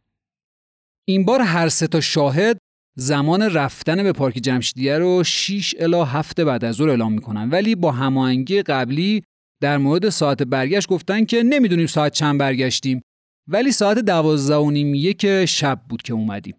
این 1.09 1.25
بار 1.25 1.41
هر 1.41 1.69
سه 1.69 1.87
تا 1.87 2.01
شاهد 2.01 2.59
زمان 2.97 3.43
رفتن 3.43 4.03
به 4.03 4.13
پارک 4.13 4.35
جمشیدیه 4.35 4.99
رو 4.99 5.25
6 5.25 5.75
الا 5.79 6.05
7 6.05 6.41
بعد 6.41 6.65
از 6.65 6.75
ظهر 6.75 6.89
اعلام 6.89 7.13
می‌کنن. 7.13 7.51
ولی 7.51 7.75
با 7.75 7.93
هماهنگی 7.93 8.63
قبلی 8.63 9.23
در 9.63 9.79
مورد 9.79 10.09
ساعت 10.09 10.43
برگشت 10.43 10.89
گفتن 10.89 11.25
که 11.25 11.43
نمی‌دونیم 11.43 11.87
ساعت 11.87 12.13
چند 12.13 12.41
برگشتیم 12.41 13.03
ولی 13.49 13.73
ساعت 13.73 13.99
دوازده 13.99 14.57
و 14.57 14.71
نیم 14.71 14.95
یک 14.95 15.45
شب 15.45 15.81
بود 15.89 16.03
که 16.03 16.13
اومدیم. 16.13 16.55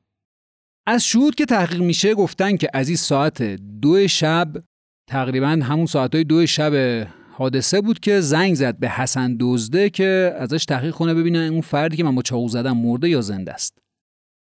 از 0.88 1.06
شهود 1.06 1.36
که 1.36 1.46
تحقیق 1.46 1.82
میشه 1.82 2.14
گفتن 2.14 2.58
که 2.58 2.70
از 2.74 2.88
این 2.88 2.98
ساعت 2.98 3.44
دو 3.82 4.08
شب 4.08 4.64
تقریبا 5.10 5.48
همون 5.48 5.86
ساعت 5.86 6.16
های 6.16 6.24
دو 6.24 6.46
شب 6.46 7.08
حادثه 7.32 7.82
بود 7.82 8.00
که 8.00 8.22
زنگ 8.22 8.54
زد 8.54 8.80
به 8.80 8.90
حسن 8.90 9.38
دزده 9.40 9.90
که 9.90 10.36
ازش 10.38 10.66
تحقیق 10.66 10.94
کنه 10.94 11.14
ببینه 11.14 11.40
اون 11.40 11.62
فردی 11.62 11.98
که 11.98 12.04
من 12.04 12.16
با 12.16 12.22
چاقو 12.22 12.48
زدم 12.48 12.78
مرده 12.78 13.10
یا 13.10 13.22
زنده 13.22 13.54
است. 13.54 13.78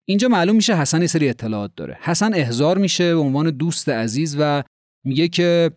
اینجا 0.09 0.29
معلوم 0.29 0.57
میشه 0.57 0.77
حسن 0.77 1.01
یه 1.01 1.07
سری 1.07 1.29
اطلاعات 1.29 1.73
داره. 1.77 1.99
حسن 2.01 2.35
احضار 2.35 2.79
میشه 2.79 3.15
به 3.15 3.21
عنوان 3.21 3.51
دوست 3.51 3.89
عزیز 3.89 4.37
و 4.39 4.63
میگه 5.07 5.29
که 5.29 5.71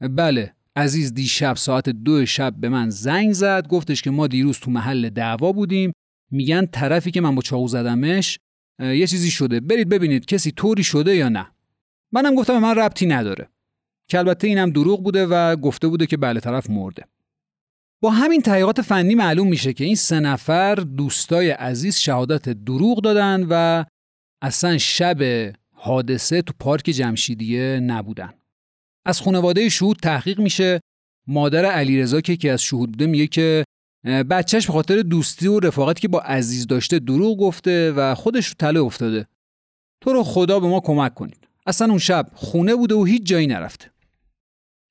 بله 0.00 0.55
عزیز 0.76 1.14
دیشب 1.14 1.56
ساعت 1.56 1.88
دو 1.88 2.26
شب 2.26 2.54
به 2.56 2.68
من 2.68 2.90
زنگ 2.90 3.32
زد 3.32 3.68
گفتش 3.68 4.02
که 4.02 4.10
ما 4.10 4.26
دیروز 4.26 4.58
تو 4.58 4.70
محل 4.70 5.08
دعوا 5.08 5.52
بودیم. 5.52 5.92
میگن 6.30 6.66
طرفی 6.66 7.10
که 7.10 7.20
من 7.20 7.34
با 7.34 7.42
چاقو 7.42 7.68
زدمش 7.68 8.38
یه 8.80 9.06
چیزی 9.06 9.30
شده. 9.30 9.60
برید 9.60 9.88
ببینید 9.88 10.26
کسی 10.26 10.50
طوری 10.50 10.84
شده 10.84 11.16
یا 11.16 11.28
نه. 11.28 11.46
منم 12.12 12.34
گفتم 12.34 12.58
من 12.58 12.74
ربطی 12.74 13.06
نداره. 13.06 13.48
که 14.08 14.18
البته 14.18 14.48
اینم 14.48 14.70
دروغ 14.70 15.02
بوده 15.04 15.26
و 15.26 15.56
گفته 15.56 15.88
بوده 15.88 16.06
که 16.06 16.16
بله 16.16 16.40
طرف 16.40 16.70
مرده. 16.70 17.04
با 18.00 18.10
همین 18.10 18.42
تحقیقات 18.42 18.82
فنی 18.82 19.14
معلوم 19.14 19.48
میشه 19.48 19.72
که 19.72 19.84
این 19.84 19.94
سه 19.94 20.20
نفر 20.20 20.74
دوستای 20.74 21.50
عزیز 21.50 21.96
شهادت 21.96 22.48
دروغ 22.48 23.02
دادن 23.02 23.46
و 23.50 23.84
اصلا 24.42 24.78
شب 24.78 25.52
حادثه 25.74 26.42
تو 26.42 26.52
پارک 26.60 26.84
جمشیدیه 26.84 27.80
نبودن. 27.80 28.34
از 29.06 29.20
خانواده 29.20 29.68
شهود 29.68 29.96
تحقیق 29.96 30.40
میشه. 30.40 30.80
مادر 31.26 31.64
علیرضا 31.64 32.20
که 32.20 32.36
که 32.36 32.52
از 32.52 32.62
شهود 32.62 32.90
بوده 32.90 33.06
میگه 33.06 33.26
که 33.26 33.64
بچهش 34.04 34.66
به 34.66 34.72
خاطر 34.72 35.02
دوستی 35.02 35.46
و 35.46 35.60
رفاقتی 35.60 36.00
که 36.00 36.08
با 36.08 36.20
عزیز 36.20 36.66
داشته 36.66 36.98
دروغ 36.98 37.38
گفته 37.38 37.92
و 37.92 38.14
خودش 38.14 38.46
رو 38.46 38.54
تله 38.58 38.80
افتاده. 38.80 39.26
تو 40.00 40.12
رو 40.12 40.22
خدا 40.22 40.60
به 40.60 40.68
ما 40.68 40.80
کمک 40.80 41.14
کنید. 41.14 41.48
اصلا 41.66 41.88
اون 41.88 41.98
شب 41.98 42.26
خونه 42.34 42.74
بوده 42.74 42.94
و 42.94 43.04
هیچ 43.04 43.22
جایی 43.22 43.46
نرفته. 43.46 43.90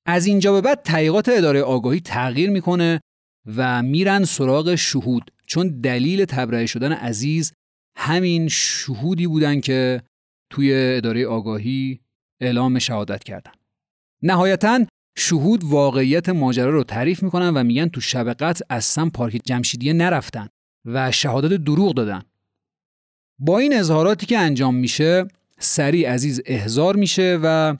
از 0.05 0.25
اینجا 0.25 0.53
به 0.53 0.61
بعد 0.61 0.81
تحقیقات 0.81 1.29
اداره 1.29 1.61
آگاهی 1.61 1.99
تغییر 1.99 2.49
می‌کنه 2.49 2.99
و 3.55 3.83
میرن 3.83 4.23
سراغ 4.23 4.75
شهود. 4.75 5.31
چون 5.47 5.81
دلیل 5.81 6.25
تبرئه 6.25 6.65
شدن 6.65 6.91
عزیز 6.91 7.53
همین 7.97 8.47
شهودی 8.47 9.27
بودن 9.27 9.59
که 9.59 10.01
توی 10.49 10.73
اداره 10.73 11.27
آگاهی 11.27 11.99
اعلام 12.41 12.79
شهادت 12.79 13.23
کردن. 13.23 13.51
نهایتا 14.25 14.85
شهود 15.17 15.63
واقعیت 15.63 16.29
ماجرا 16.29 16.69
رو 16.69 16.83
تعریف 16.83 17.23
می‌کنن 17.23 17.49
و 17.49 17.63
میگن 17.63 17.87
تو 17.87 18.01
شب 18.01 18.33
قتل 18.33 18.65
اصلا 18.69 19.09
پارک 19.09 19.41
جمشیدیه 19.45 19.93
نرفتن 19.93 20.47
و 20.85 21.11
شهادت 21.11 21.63
دروغ 21.63 21.93
دادن. 21.93 22.21
با 23.39 23.59
این 23.59 23.77
اظهاراتی 23.77 24.25
که 24.25 24.37
انجام 24.37 24.75
میشه 24.75 25.27
سریع 25.59 26.09
عزیز 26.09 26.41
احضار 26.45 26.95
میشه 26.95 27.39
و 27.43 27.77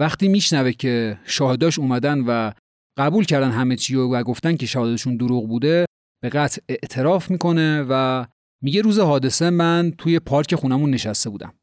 وقتی 0.00 0.28
میشنوه 0.28 0.72
که 0.72 1.18
شاهداش 1.24 1.78
اومدن 1.78 2.20
و 2.20 2.52
قبول 2.98 3.24
کردن 3.24 3.50
همه 3.50 3.76
چی 3.76 3.94
و 3.94 4.22
گفتن 4.22 4.56
که 4.56 4.66
شهادتشون 4.66 5.16
دروغ 5.16 5.48
بوده 5.48 5.86
به 6.22 6.28
قطع 6.28 6.62
اعتراف 6.68 7.30
می‌کنه 7.30 7.86
و 7.88 8.24
میگه 8.62 8.82
روز 8.82 8.98
حادثه 8.98 9.50
من 9.50 9.92
توی 9.98 10.18
پارک 10.18 10.54
خونمون 10.54 10.90
نشسته 10.90 11.30
بودم. 11.30 11.54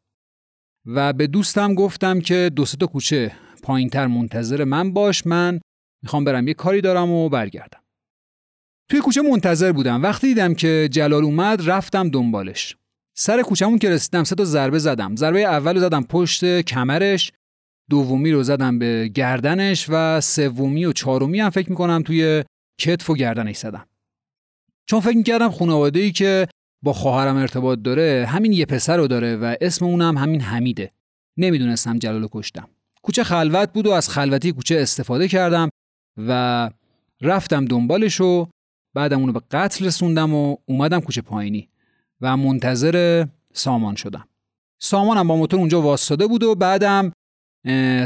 و 0.86 1.14
به 1.14 1.28
دوستم 1.28 1.74
گفتم 1.74 2.20
که 2.20 2.52
دو 2.56 2.66
تا 2.66 2.88
کوچه 2.88 3.32
پایینتر 3.64 4.08
منتظر 4.08 4.64
من 4.64 4.94
باش. 4.94 5.28
من 5.28 5.60
می‌خوام 6.04 6.24
برم 6.24 6.48
یه 6.48 6.54
کاری 6.54 6.82
دارم 6.82 7.10
و 7.12 7.30
برگردم. 7.30 7.80
توی 8.90 9.00
کوچه 9.00 9.22
منتظر 9.22 9.72
بودم. 9.72 10.04
وقتی 10.04 10.28
دیدم 10.28 10.54
که 10.54 10.90
جلال 10.92 11.24
اومد 11.24 11.70
رفتم 11.70 12.10
دنبالش. 12.10 12.78
سر 13.18 13.42
کوچمون 13.42 13.80
که 13.80 13.90
رسیدم 13.90 14.24
سه 14.24 14.36
تا 14.36 14.46
ضربه 14.46 14.80
زدم. 14.80 15.16
ضربه 15.16 15.40
اول 15.40 15.80
زدم 15.80 16.04
پشت 16.04 16.62
کمرش 16.62 17.32
دومی 17.90 18.32
رو 18.32 18.44
زدم 18.44 18.80
به 18.80 19.08
گردنش 19.08 19.86
و 19.90 20.22
سومی 20.22 20.86
و 20.86 20.94
چهارمی 20.94 21.40
هم 21.40 21.50
فکر 21.50 21.70
می‌کنم 21.70 22.04
توی 22.06 22.44
کتف 22.80 23.10
و 23.10 23.16
گردنش 23.16 23.58
زدم. 23.58 23.88
چون 24.86 25.00
فکر 25.00 25.18
می‌کردم 25.18 25.50
خانواده 25.52 26.00
ای 26.00 26.12
که 26.12 26.48
با 26.84 26.94
خواهرم 26.94 27.38
ارتباط 27.38 27.80
داره 27.80 28.26
همین 28.30 28.54
یه 28.54 28.66
پسر 28.66 28.98
رو 28.98 29.08
داره 29.08 29.36
و 29.36 29.56
اسم 29.62 29.86
اونم 29.86 30.18
همین 30.18 30.42
حمیده. 30.42 30.92
نمی‌دونستم 31.38 32.00
جلالو 32.00 32.28
کشتم. 32.32 32.70
کوچه 33.04 33.24
خلوت 33.24 33.74
بود 33.74 33.88
و 33.88 33.92
از 33.92 34.10
خلوتی 34.10 34.52
کوچه 34.52 34.76
استفاده 34.80 35.28
کردم 35.28 35.70
و 36.28 36.70
رفتم 37.22 37.66
دنبالش 37.66 38.22
و 38.22 38.48
بعدم 38.96 39.20
اونو 39.20 39.32
به 39.32 39.42
قتل 39.52 39.86
رسوندم 39.86 40.34
و 40.34 40.56
اومدم 40.66 41.00
کوچه 41.00 41.22
پایینی 41.22 41.70
و 42.22 42.38
منتظر 42.38 43.26
سامان 43.54 43.96
شدم. 43.96 44.28
سامانم 44.82 45.28
با 45.28 45.36
موتور 45.36 45.60
اونجا 45.60 45.82
واسطاده 45.82 46.28
بود 46.28 46.44
و 46.44 46.56
بعدم 46.56 47.12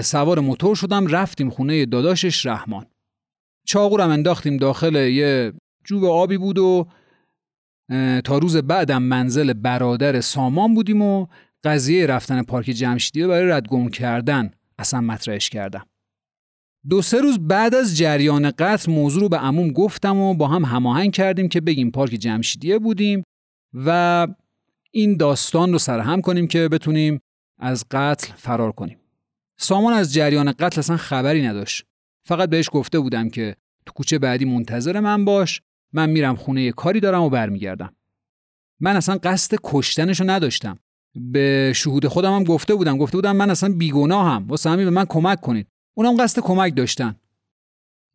سوار 0.02 0.40
موتور 0.40 0.76
شدم 0.76 1.08
رفتیم 1.08 1.50
خونه 1.50 1.86
داداشش 1.86 2.46
رحمان. 2.46 2.86
چاقورم 3.66 4.10
انداختیم 4.10 4.58
داخل 4.58 4.96
یه 4.96 5.54
جوب 5.84 6.06
آبی 6.06 6.38
بود 6.38 6.58
و 6.58 6.88
تا 8.24 8.38
روز 8.38 8.58
بعدم 8.58 9.04
منزل 9.04 9.54
برادر 9.54 10.22
سامان 10.22 10.74
بودیم 10.74 11.02
و 11.02 11.28
قضیه 11.64 12.06
رفتن 12.06 12.44
پارک 12.44 12.66
جمشیدی 12.66 13.28
برای 13.28 13.48
ردگم 13.52 13.90
کردن 13.90 14.52
اصلا 14.80 15.02
مطرحش 15.02 15.50
کردم. 15.50 15.86
دو 16.90 17.02
سه 17.02 17.22
روز 17.22 17.40
بعد 17.40 17.76
از 17.76 17.98
جریان 17.98 18.52
قتل 18.52 18.92
موضوع 18.92 19.22
رو 19.22 19.30
به 19.30 19.38
عموم 19.38 19.72
گفتم 19.72 20.18
و 20.18 20.34
با 20.34 20.48
هم 20.48 20.66
هماهنگ 20.66 21.14
کردیم 21.14 21.50
که 21.50 21.62
بگیم 21.62 21.92
پارک 21.92 22.12
جمشیدیه 22.12 22.80
بودیم 22.80 23.24
و 23.74 24.28
این 24.92 25.18
داستان 25.18 25.72
رو 25.72 25.80
سرهم 25.80 26.22
کنیم 26.22 26.48
که 26.48 26.68
بتونیم 26.68 27.20
از 27.60 27.86
قتل 27.92 28.34
فرار 28.36 28.72
کنیم. 28.72 28.98
سامان 29.58 29.94
از 29.94 30.14
جریان 30.14 30.52
قتل 30.52 30.80
اصلا 30.80 30.98
خبری 30.98 31.48
نداشت. 31.48 31.86
فقط 32.26 32.50
بهش 32.50 32.70
گفته 32.72 33.00
بودم 33.00 33.30
که 33.30 33.56
تو 33.86 33.94
کوچه 33.94 34.20
بعدی 34.20 34.46
منتظر 34.46 35.00
من 35.00 35.26
باش 35.26 35.62
من 35.94 36.10
میرم 36.10 36.36
خونه 36.36 36.64
یه 36.64 36.72
کاری 36.72 37.00
دارم 37.00 37.22
و 37.22 37.30
برمیگردم. 37.30 37.96
من 38.80 38.96
اصلا 38.96 39.18
قصد 39.24 39.58
کشتنشو 39.64 40.30
نداشتم. 40.30 40.80
به 41.20 41.74
شهود 41.76 42.08
خودم 42.08 42.36
هم 42.36 42.44
گفته 42.44 42.76
بودم. 42.76 42.98
گفته 42.98 43.18
بودم 43.18 43.36
من 43.36 43.50
اصلا 43.50 43.74
بیگناهم. 43.74 44.48
واسه 44.48 44.70
همین 44.70 44.86
به 44.86 44.92
من 44.92 45.06
کمک 45.06 45.42
کنید. 45.42 45.68
اونم 45.98 46.18
قصد 46.18 46.42
کمک 46.42 46.76
داشتن. 46.76 47.16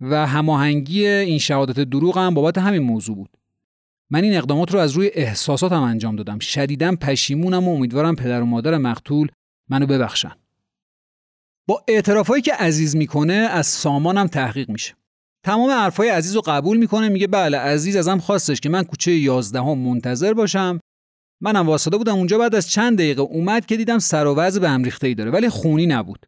و 0.00 0.26
هماهنگی 0.26 1.06
این 1.06 1.38
شهادت 1.38 1.80
دروغ 1.80 2.18
هم 2.18 2.34
بابت 2.34 2.58
همین 2.58 2.82
موضوع 2.82 3.16
بود. 3.16 3.30
من 4.10 4.24
این 4.24 4.36
اقدامات 4.36 4.72
رو 4.72 4.78
از 4.78 4.92
روی 4.92 5.10
احساساتم 5.14 5.82
انجام 5.82 6.16
دادم. 6.16 6.38
شدیدم 6.38 6.96
پشیمونم 6.96 7.68
و 7.68 7.74
امیدوارم 7.74 8.16
پدر 8.16 8.42
و 8.42 8.46
مادر 8.46 8.78
مقتول 8.78 9.28
منو 9.70 9.86
ببخشن. 9.86 10.32
با 11.68 11.84
اعترافایی 11.88 12.42
که 12.42 12.54
عزیز 12.54 12.96
می‌کنه 12.96 13.32
از 13.32 13.66
سامانم 13.66 14.26
تحقیق 14.26 14.70
میشه. 14.70 14.94
تمام 15.44 15.70
حرفای 15.70 16.08
عزیز 16.08 16.34
رو 16.34 16.40
قبول 16.40 16.76
می‌کنه. 16.76 17.08
میگه 17.08 17.26
بله 17.26 17.58
عزیز 17.58 17.96
ازم 17.96 18.18
خواستش 18.18 18.60
که 18.60 18.68
من 18.68 18.82
کوچه 18.82 19.12
11 19.12 19.60
هم 19.60 19.78
منتظر 19.78 20.34
باشم. 20.34 20.80
منم 21.42 21.66
واسطه 21.66 21.96
بودم 21.96 22.14
اونجا 22.14 22.38
بعد 22.38 22.54
از 22.54 22.70
چند 22.70 22.98
دقیقه 22.98 23.22
اومد 23.22 23.66
که 23.66 23.76
دیدم 23.76 23.98
سر 23.98 24.26
و 24.26 24.34
وضع 24.34 24.60
به 24.60 24.68
هم 24.68 24.84
ریخته 24.84 25.06
ای 25.06 25.14
داره 25.14 25.30
ولی 25.30 25.48
خونی 25.48 25.86
نبود. 25.86 26.26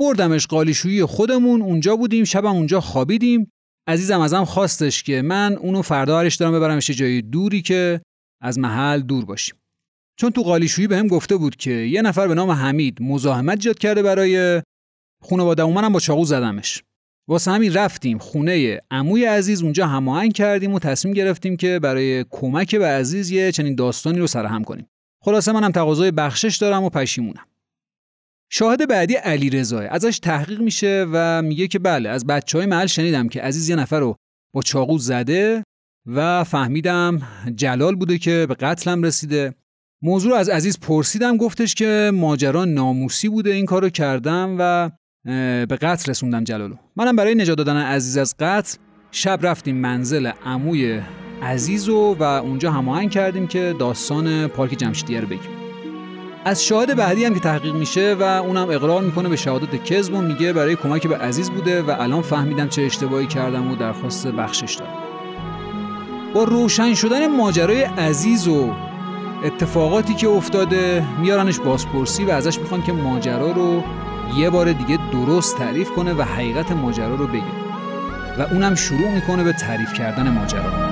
بردمش 0.00 0.46
قالیشویی 0.46 1.04
خودمون 1.04 1.62
اونجا 1.62 1.96
بودیم 1.96 2.24
شبم 2.24 2.56
اونجا 2.56 2.80
خوابیدیم. 2.80 3.52
عزیزم 3.88 4.20
ازم 4.20 4.44
خواستش 4.44 5.02
که 5.02 5.22
من 5.22 5.56
اونو 5.56 5.82
فردا 5.82 6.18
هرش 6.18 6.36
دارم 6.36 6.52
ببرمش 6.52 6.90
جای 6.90 7.22
دوری 7.22 7.62
که 7.62 8.00
از 8.42 8.58
محل 8.58 9.00
دور 9.00 9.24
باشیم. 9.24 9.54
چون 10.18 10.30
تو 10.30 10.42
قالیشویی 10.42 10.86
بهم 10.86 11.06
گفته 11.06 11.36
بود 11.36 11.56
که 11.56 11.70
یه 11.70 12.02
نفر 12.02 12.28
به 12.28 12.34
نام 12.34 12.50
حمید 12.50 13.02
مزاحمت 13.02 13.58
ایجاد 13.58 13.78
کرده 13.78 14.02
برای 14.02 14.62
خانواده 15.22 15.64
منم 15.64 15.92
با 15.92 16.00
چاقو 16.00 16.24
زدمش. 16.24 16.82
واسه 17.28 17.50
همین 17.50 17.74
رفتیم 17.74 18.18
خونه 18.18 18.80
عموی 18.90 19.24
عزیز 19.24 19.62
اونجا 19.62 19.86
هماهنگ 19.86 20.32
کردیم 20.32 20.74
و 20.74 20.78
تصمیم 20.78 21.14
گرفتیم 21.14 21.56
که 21.56 21.78
برای 21.78 22.24
کمک 22.30 22.76
به 22.76 22.86
عزیز 22.86 23.30
یه 23.30 23.52
چنین 23.52 23.74
داستانی 23.74 24.18
رو 24.18 24.26
سرهم 24.26 24.64
کنیم. 24.64 24.88
خلاصه 25.24 25.52
منم 25.52 25.72
تقاضای 25.72 26.10
بخشش 26.10 26.56
دارم 26.56 26.84
و 26.84 26.90
پشیمونم. 26.90 27.46
شاهد 28.50 28.88
بعدی 28.88 29.14
علی 29.14 29.50
رضای 29.50 29.86
ازش 29.86 30.18
تحقیق 30.18 30.60
میشه 30.60 31.06
و 31.12 31.42
میگه 31.42 31.68
که 31.68 31.78
بله 31.78 32.08
از 32.08 32.26
بچه 32.26 32.58
های 32.58 32.66
محل 32.66 32.86
شنیدم 32.86 33.28
که 33.28 33.42
عزیز 33.42 33.68
یه 33.68 33.76
نفر 33.76 34.00
رو 34.00 34.16
با 34.54 34.62
چاقو 34.62 34.98
زده 34.98 35.62
و 36.06 36.44
فهمیدم 36.44 37.22
جلال 37.54 37.94
بوده 37.94 38.18
که 38.18 38.46
به 38.48 38.54
قتلم 38.54 39.02
رسیده. 39.02 39.54
موضوع 40.02 40.30
رو 40.30 40.36
از 40.36 40.48
عزیز 40.48 40.80
پرسیدم 40.80 41.36
گفتش 41.36 41.74
که 41.74 42.10
ماجرا 42.14 42.64
ناموسی 42.64 43.28
بوده 43.28 43.50
این 43.50 43.66
کارو 43.66 43.88
کردم 43.90 44.56
و 44.58 44.90
به 45.26 45.78
قتل 45.80 46.10
رسوندم 46.10 46.44
جلالو. 46.44 46.74
منم 46.96 47.16
برای 47.16 47.34
نجات 47.34 47.56
دادن 47.56 47.76
عزیز 47.76 48.16
از 48.16 48.34
قتل 48.40 48.76
شب 49.10 49.38
رفتیم 49.42 49.76
منزل 49.76 50.30
عموی 50.46 51.00
عزیز 51.42 51.88
و, 51.88 52.22
اونجا 52.22 52.72
هماهنگ 52.72 53.10
کردیم 53.10 53.46
که 53.46 53.74
داستان 53.78 54.46
پارک 54.46 54.70
جمشیدیه 54.70 55.20
رو 55.20 55.26
بگیم. 55.26 55.50
از 56.44 56.64
شاهد 56.64 56.96
بعدی 56.96 57.24
هم 57.24 57.34
که 57.34 57.40
تحقیق 57.40 57.74
میشه 57.74 58.16
و 58.20 58.22
اونم 58.22 58.70
اقرار 58.70 59.02
می‌کنه 59.02 59.28
به 59.28 59.36
شهادت 59.36 59.84
کذب 59.84 60.14
و 60.14 60.22
میگه 60.22 60.52
برای 60.52 60.76
کمک 60.76 61.06
به 61.06 61.16
عزیز 61.16 61.50
بوده 61.50 61.82
و 61.82 61.90
الان 61.90 62.22
فهمیدم 62.22 62.68
چه 62.68 62.82
اشتباهی 62.82 63.26
کردم 63.26 63.70
و 63.70 63.76
درخواست 63.76 64.26
بخشش 64.26 64.74
دارم 64.74 64.94
با 66.34 66.44
روشن 66.44 66.94
شدن 66.94 67.36
ماجرای 67.36 67.82
عزیز 67.82 68.48
و 68.48 68.72
اتفاقاتی 69.44 70.14
که 70.14 70.28
افتاده 70.28 71.04
میارنش 71.20 71.58
بازپرسی 71.58 72.24
و 72.24 72.30
ازش 72.30 72.58
می‌خوان 72.58 72.82
که 72.82 72.92
ماجرا 72.92 73.50
رو 73.52 73.84
یه 74.34 74.50
بار 74.50 74.72
دیگه 74.72 74.98
درست 75.12 75.58
تعریف 75.58 75.90
کنه 75.90 76.14
و 76.14 76.22
حقیقت 76.22 76.72
ماجرا 76.72 77.14
رو 77.14 77.26
بگه. 77.26 77.66
و 78.38 78.42
اونم 78.42 78.74
شروع 78.74 79.10
می‌کنه 79.10 79.44
به 79.44 79.52
تعریف 79.52 79.92
کردن 79.92 80.30
ماجرا. 80.30 80.85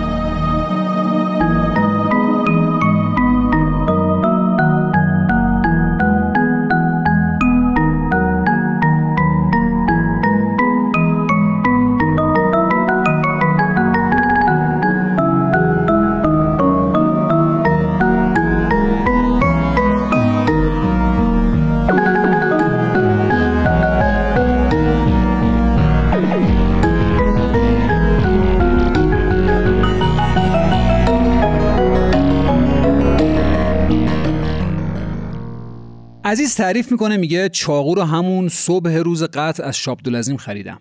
عزیز 36.26 36.54
تعریف 36.54 36.92
می‌کنه 36.92 37.16
میگه 37.16 37.48
چاقو 37.48 37.94
رو 37.94 38.02
همون 38.02 38.48
صبح 38.48 38.90
روز 38.90 39.22
قطع 39.22 39.64
از 39.64 39.76
شابدولزیم 39.76 40.36
خریدم. 40.36 40.80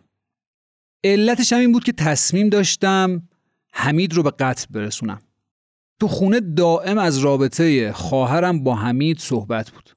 علتش 1.03 1.53
هم 1.53 1.60
این 1.60 1.71
بود 1.71 1.84
که 1.84 1.91
تصمیم 1.91 2.49
داشتم 2.49 3.29
حمید 3.73 4.13
رو 4.13 4.23
به 4.23 4.32
قتل 4.32 4.65
برسونم. 4.69 5.21
تو 5.99 6.08
خونه 6.08 6.39
دائم 6.39 6.97
از 6.97 7.17
رابطه 7.17 7.91
خواهرم 7.91 8.63
با 8.63 8.75
حمید 8.75 9.19
صحبت 9.19 9.71
بود. 9.71 9.89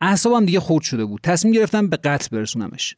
اعصابم 0.00 0.44
دیگه 0.44 0.60
خورد 0.60 0.84
شده 0.84 1.04
بود. 1.04 1.20
تصمیم 1.22 1.54
گرفتم 1.54 1.88
به 1.88 1.96
قتل 1.96 2.36
برسونمش. 2.36 2.96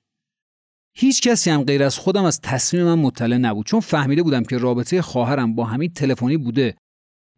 هیچ 0.95 1.23
کسی 1.23 1.51
هم 1.51 1.63
غیر 1.65 1.83
از 1.83 1.99
خودم 1.99 2.25
از 2.25 2.41
تصمیم 2.41 2.85
من 2.85 2.99
مطلع 2.99 3.37
نبود 3.37 3.67
چون 3.67 3.81
فهمیده 3.81 4.23
بودم 4.23 4.43
که 4.43 4.59
رابطه 4.59 5.03
خواهرم 5.03 5.55
با 5.55 5.65
حمید 5.65 5.95
تلفنی 5.95 6.37
بوده. 6.37 6.75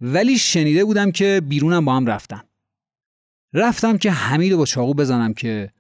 ولی 0.01 0.39
شنیده 0.39 0.85
بودم 0.85 1.11
که 1.11 1.43
بیرونم 1.49 1.85
با 1.85 1.97
هم 1.97 2.07
رفتن. 2.07 2.43
رفتم 3.53 3.99
که 3.99 4.11
حمید 4.11 4.57
با 4.57 4.65
چاقو 4.65 4.95
بزنم 4.95 5.35
که 5.35 5.73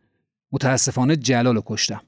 متاسفانه 0.52 1.16
جلال 1.16 1.54
رو 1.54 1.62
کشتم. 1.66 2.00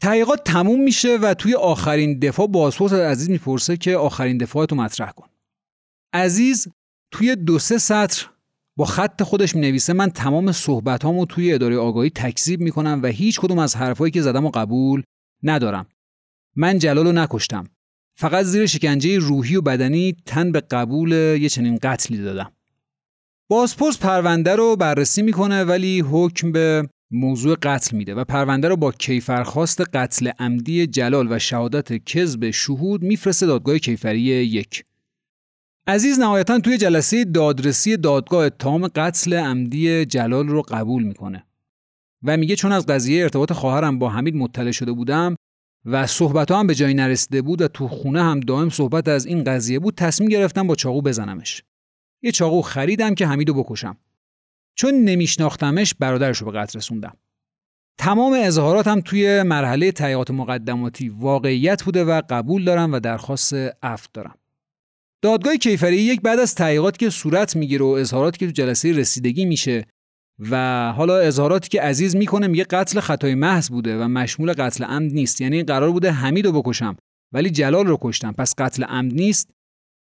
تحقیقات 0.00 0.44
تموم 0.44 0.80
میشه 0.80 1.16
و 1.16 1.34
توی 1.34 1.54
آخرین 1.54 2.18
دفاع 2.18 2.46
بازپرس 2.46 2.92
از 2.92 3.00
عزیز 3.00 3.30
می‌پرسه 3.30 3.76
که 3.76 3.96
آخرین 3.96 4.38
دفاعتو 4.38 4.76
مطرح 4.76 5.10
کن. 5.10 5.28
عزیز 6.12 6.68
توی 7.10 7.36
دو 7.36 7.58
سه 7.58 7.78
سطر 7.78 8.26
با 8.76 8.84
خط 8.84 9.22
خودش 9.22 9.54
می 9.54 9.60
نویسه 9.60 9.92
من 9.92 10.10
تمام 10.10 10.52
صحبت 10.52 11.04
هامو 11.04 11.26
توی 11.26 11.54
اداره 11.54 11.78
آگاهی 11.78 12.10
تکذیب 12.10 12.60
می‌کنم 12.60 13.00
و 13.02 13.06
هیچ 13.06 13.40
کدوم 13.40 13.58
از 13.58 13.76
حرفایی 13.76 14.10
که 14.10 14.22
زدم 14.22 14.46
و 14.46 14.50
قبول 14.50 15.02
ندارم. 15.42 15.86
من 16.56 16.78
جلال 16.78 17.06
رو 17.06 17.12
نکشتم. 17.12 17.64
فقط 18.14 18.44
زیر 18.44 18.66
شکنجه 18.66 19.18
روحی 19.18 19.56
و 19.56 19.60
بدنی 19.62 20.16
تن 20.26 20.52
به 20.52 20.60
قبول 20.60 21.12
یه 21.12 21.48
چنین 21.48 21.78
قتلی 21.82 22.18
دادم. 22.18 22.52
بازپرس 23.50 23.98
پرونده 23.98 24.56
رو 24.56 24.76
بررسی 24.76 25.22
می‌کنه 25.22 25.64
ولی 25.64 26.00
حکم 26.00 26.52
به 26.52 26.88
موضوع 27.10 27.56
قتل 27.62 27.96
میده 27.96 28.14
و 28.14 28.24
پرونده 28.24 28.68
رو 28.68 28.76
با 28.76 28.92
کیفرخواست 28.92 29.80
قتل 29.80 30.30
عمدی 30.38 30.86
جلال 30.86 31.32
و 31.32 31.38
شهادت 31.38 32.04
کذب 32.04 32.50
شهود 32.50 33.02
میفرسته 33.02 33.46
دادگاه 33.46 33.78
کیفری 33.78 34.20
یک. 34.20 34.84
عزیز 35.86 36.18
نهایتا 36.18 36.58
توی 36.58 36.78
جلسه 36.78 37.24
دادرسی 37.24 37.96
دادگاه 37.96 38.44
اتهام 38.44 38.88
قتل 38.88 39.34
عمدی 39.34 40.04
جلال 40.04 40.48
رو 40.48 40.62
قبول 40.62 41.02
می‌کنه. 41.02 41.44
و 42.22 42.36
میگه 42.36 42.56
چون 42.56 42.72
از 42.72 42.86
قضیه 42.86 43.22
ارتباط 43.22 43.52
خواهرم 43.52 43.98
با 43.98 44.10
حمید 44.10 44.34
مطلع 44.34 44.70
شده 44.70 44.92
بودم 44.92 45.36
و 45.84 46.06
صحبت 46.06 46.50
هم 46.50 46.66
به 46.66 46.74
جایی 46.74 46.94
نرسیده 46.94 47.42
بود 47.42 47.62
و 47.62 47.68
تو 47.68 47.88
خونه 47.88 48.22
هم 48.22 48.40
دائم 48.40 48.68
صحبت 48.68 49.08
از 49.08 49.26
این 49.26 49.44
قضیه 49.44 49.78
بود 49.78 49.94
تصمیم 49.94 50.28
گرفتم 50.28 50.66
با 50.66 50.74
چاقو 50.74 51.02
بزنمش. 51.02 51.62
یه 52.22 52.32
چاقو 52.32 52.62
خریدم 52.62 53.14
که 53.14 53.26
حمیدو 53.26 53.54
بکشم. 53.54 53.96
چون 54.74 54.94
نمیشناختمش 54.94 55.94
برادرش 55.94 56.38
رو 56.38 56.50
به 56.50 56.58
قتل 56.58 56.78
رسوندم. 56.78 57.16
تمام 57.98 58.32
اظهاراتم 58.32 59.00
توی 59.00 59.42
مرحله 59.42 59.92
تحقیقات 59.92 60.30
مقدماتی 60.30 61.08
واقعیت 61.08 61.82
بوده 61.82 62.04
و 62.04 62.22
قبول 62.30 62.64
دارم 62.64 62.92
و 62.92 63.00
درخواست 63.00 63.54
عفو 63.82 64.08
دارم. 64.14 64.34
دادگاه 65.22 65.56
کیفری 65.56 65.96
یک 65.96 66.20
بعد 66.20 66.38
از 66.38 66.54
تحقیقاتی 66.54 66.98
که 66.98 67.10
صورت 67.10 67.56
می‌گیره 67.56 67.84
و 67.84 67.88
اظهاراتی 67.88 68.38
که 68.38 68.46
تو 68.46 68.52
جلسه 68.52 68.92
رسیدگی 68.92 69.44
میشه 69.44 69.86
و 70.38 70.92
حالا 70.92 71.18
اظهاراتی 71.18 71.68
که 71.68 71.82
عزیز 71.82 72.16
می‌کنه 72.16 72.46
میگه 72.46 72.64
قتل 72.64 73.00
خطای 73.00 73.34
محض 73.34 73.70
بوده 73.70 73.98
و 73.98 74.08
مشمول 74.08 74.52
قتل 74.52 74.84
عمد 74.84 75.12
نیست. 75.12 75.40
یعنی 75.40 75.62
قرار 75.62 75.92
بوده 75.92 76.10
حمید 76.10 76.46
بکشم 76.46 76.96
ولی 77.32 77.50
جلال 77.50 77.86
رو 77.86 77.98
کشتم. 78.00 78.32
پس 78.32 78.54
قتل 78.58 78.84
عمد 78.84 79.14
نیست. 79.14 79.50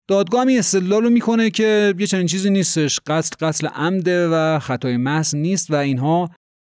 دادگاه 0.07 0.43
می 0.43 0.57
استدلال 0.57 1.03
رو 1.03 1.09
می‌کنه 1.09 1.49
که 1.49 1.93
یه 1.99 2.07
چنین 2.07 2.27
چیزی 2.27 2.49
نیستش. 2.49 2.99
قتل 3.07 3.47
قتل 3.47 3.67
عمده 3.67 4.27
و 4.27 4.59
خطای 4.59 4.97
محض 4.97 5.35
نیست 5.35 5.71
و 5.71 5.75
اینها 5.75 6.29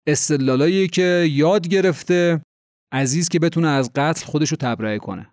استدلالایی 0.08 0.88
که 0.88 1.28
یاد 1.30 1.68
گرفته 1.68 2.40
عزیز 2.92 3.28
که 3.28 3.38
بتونه 3.38 3.68
از 3.68 3.90
قتل 3.94 4.26
خودش 4.26 4.50
رو 4.50 4.56
تبرئه 4.56 4.98
کنه. 4.98 5.30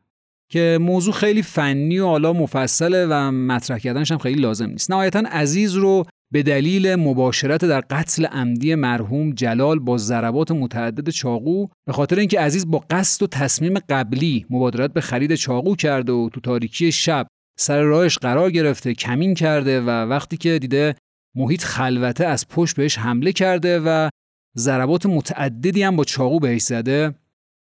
که 0.51 0.77
موضوع 0.81 1.13
خیلی 1.13 1.41
فنی 1.41 1.99
و 1.99 2.07
حالا 2.07 2.33
مفصله 2.33 3.07
و 3.09 3.31
مطرح 3.31 3.77
کردنش 3.77 4.11
هم 4.11 4.17
خیلی 4.17 4.41
لازم 4.41 4.69
نیست. 4.69 4.91
نهایتا 4.91 5.19
عزیز 5.19 5.73
رو 5.73 6.05
به 6.33 6.43
دلیل 6.43 6.95
مباشرت 6.95 7.65
در 7.65 7.81
قتل 7.81 8.25
عمدی 8.25 8.75
مرحوم 8.75 9.31
جلال 9.31 9.79
با 9.79 9.97
ضربات 9.97 10.51
متعدد 10.51 11.09
چاقو 11.09 11.67
به 11.87 11.93
خاطر 11.93 12.19
اینکه 12.19 12.39
عزیز 12.39 12.71
با 12.71 12.83
قصد 12.89 13.23
و 13.23 13.27
تصمیم 13.27 13.79
قبلی 13.79 14.45
مبادرت 14.49 14.93
به 14.93 15.01
خرید 15.01 15.35
چاقو 15.35 15.75
کرده 15.75 16.11
و 16.11 16.29
تو 16.33 16.39
تاریکی 16.39 16.91
شب 16.91 17.27
سر 17.59 17.81
راهش 17.81 18.17
قرار 18.17 18.51
گرفته 18.51 18.93
کمین 18.93 19.33
کرده 19.33 19.81
و 19.81 19.89
وقتی 19.89 20.37
که 20.37 20.59
دیده 20.59 20.95
محیط 21.35 21.63
خلوته 21.63 22.25
از 22.25 22.47
پشت 22.47 22.75
بهش 22.75 22.97
حمله 22.97 23.31
کرده 23.31 23.79
و 23.79 24.09
ضربات 24.57 25.05
متعددی 25.05 25.83
هم 25.83 25.95
با 25.95 26.03
چاقو 26.03 26.39
بهش 26.39 26.61
زده. 26.61 27.15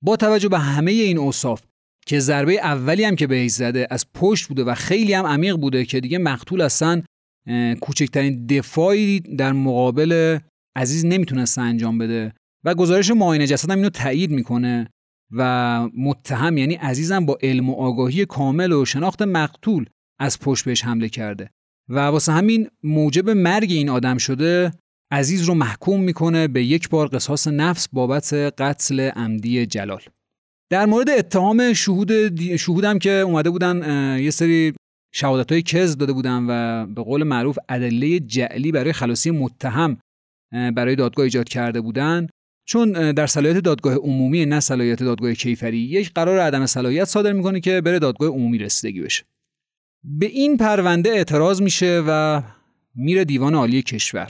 با 0.05 0.17
توجه 0.17 0.49
به 0.49 0.59
همه 0.59 0.91
این 0.91 1.19
اوصاف 1.19 1.63
که 2.07 2.21
ضربه 2.21 2.53
اولی 2.53 3.05
هم 3.05 3.17
که 3.17 3.27
بهش 3.27 3.51
زده 3.51 3.87
از 3.91 4.07
پشت 4.15 4.49
بوده 4.49 4.65
و 4.65 4.75
خیلی 4.75 5.13
هم 5.13 5.27
عمیق 5.27 5.57
بوده 5.57 5.85
که 5.85 6.01
دیگه 6.01 6.19
مقتول 6.19 6.61
اصلا 6.61 7.03
کوچکترین 7.81 8.47
دفاعی 8.47 9.21
در 9.21 9.53
مقابل 9.53 10.39
عزیز 10.77 11.05
نمی‌تونسته 11.05 11.61
انجام 11.61 11.99
بده. 11.99 12.33
و 12.65 12.75
گزارش 12.75 13.11
معاینه 13.11 13.47
جسد 13.47 13.71
هم 13.71 13.77
اینو 13.77 13.91
تایید 13.91 14.31
می‌کنه. 14.31 14.89
و 15.33 15.89
متهم 15.97 16.59
یعنی 16.59 16.75
عزیزم 16.75 17.27
با 17.27 17.39
علم 17.43 17.71
و 17.71 17.75
آگاهی 17.75 18.27
کامل 18.27 18.73
و 18.73 18.85
شناخت 18.85 19.23
مقتول 19.23 19.87
از 20.21 20.41
پشت 20.41 20.65
بهش 20.65 20.85
حمله 20.85 21.09
کرده. 21.09 21.51
و 21.89 21.99
واسه 21.99 22.33
همین 22.33 22.69
موجب 22.83 23.31
مرگ 23.31 23.71
این 23.71 23.89
آدم 23.89 24.19
شده 24.19 24.73
عزیز 25.13 25.43
رو 25.43 25.55
محکوم 25.55 26.01
می‌کنه 26.01 26.49
به 26.49 26.65
یک 26.65 26.89
بار 26.89 27.09
قصاص 27.09 27.49
نفس 27.49 27.89
بابت 27.93 28.33
قتل 28.33 29.01
عمدی 29.01 29.67
جلال. 29.67 30.03
در 30.71 30.87
مورد 30.87 31.11
اتهام 31.11 31.73
شهود 31.73 32.37
شهودم 32.57 32.99
که 32.99 33.11
اومده 33.11 33.51
بودن 33.51 33.77
یه 34.19 34.31
سری 34.31 34.75
شهادت 35.15 35.53
های 35.53 35.63
کز 35.63 35.97
داده 35.97 36.13
بودن 36.13 36.47
و 36.49 36.87
به 36.87 37.03
قول 37.03 37.23
معروف 37.23 37.59
ادله 37.69 38.21
جعلی 38.21 38.73
برای 38.73 38.93
خلاصی 38.93 39.31
متهم 39.31 39.97
برای 40.53 40.97
دادگاه 40.97 41.25
ایجاد 41.25 41.49
کرده 41.49 41.81
بودن. 41.81 42.27
چون 42.71 43.13
در 43.13 43.27
صلاحیت 43.27 43.59
دادگاه 43.59 43.95
عمومی 43.95 44.47
نه 44.47 44.61
صلاحیت 44.61 45.03
دادگاه 45.03 45.35
کیفری 45.35 45.79
یک 45.79 46.13
قرار 46.15 46.39
عدم 46.39 46.67
صلاحیت 46.67 47.05
صادر 47.05 47.33
می‌کنه 47.33 47.61
که 47.61 47.81
بره 47.81 47.99
دادگاه 47.99 48.29
عمومی 48.29 48.59
رسیدگی 48.59 49.01
بشه. 49.01 49.25
به 50.05 50.27
این 50.27 50.57
پرونده 50.57 51.11
اعتراض 51.11 51.63
میشه 51.63 52.03
و 52.07 52.43
میره 52.95 53.25
دیوان 53.25 53.55
عالی 53.55 53.83
کشور. 53.83 54.29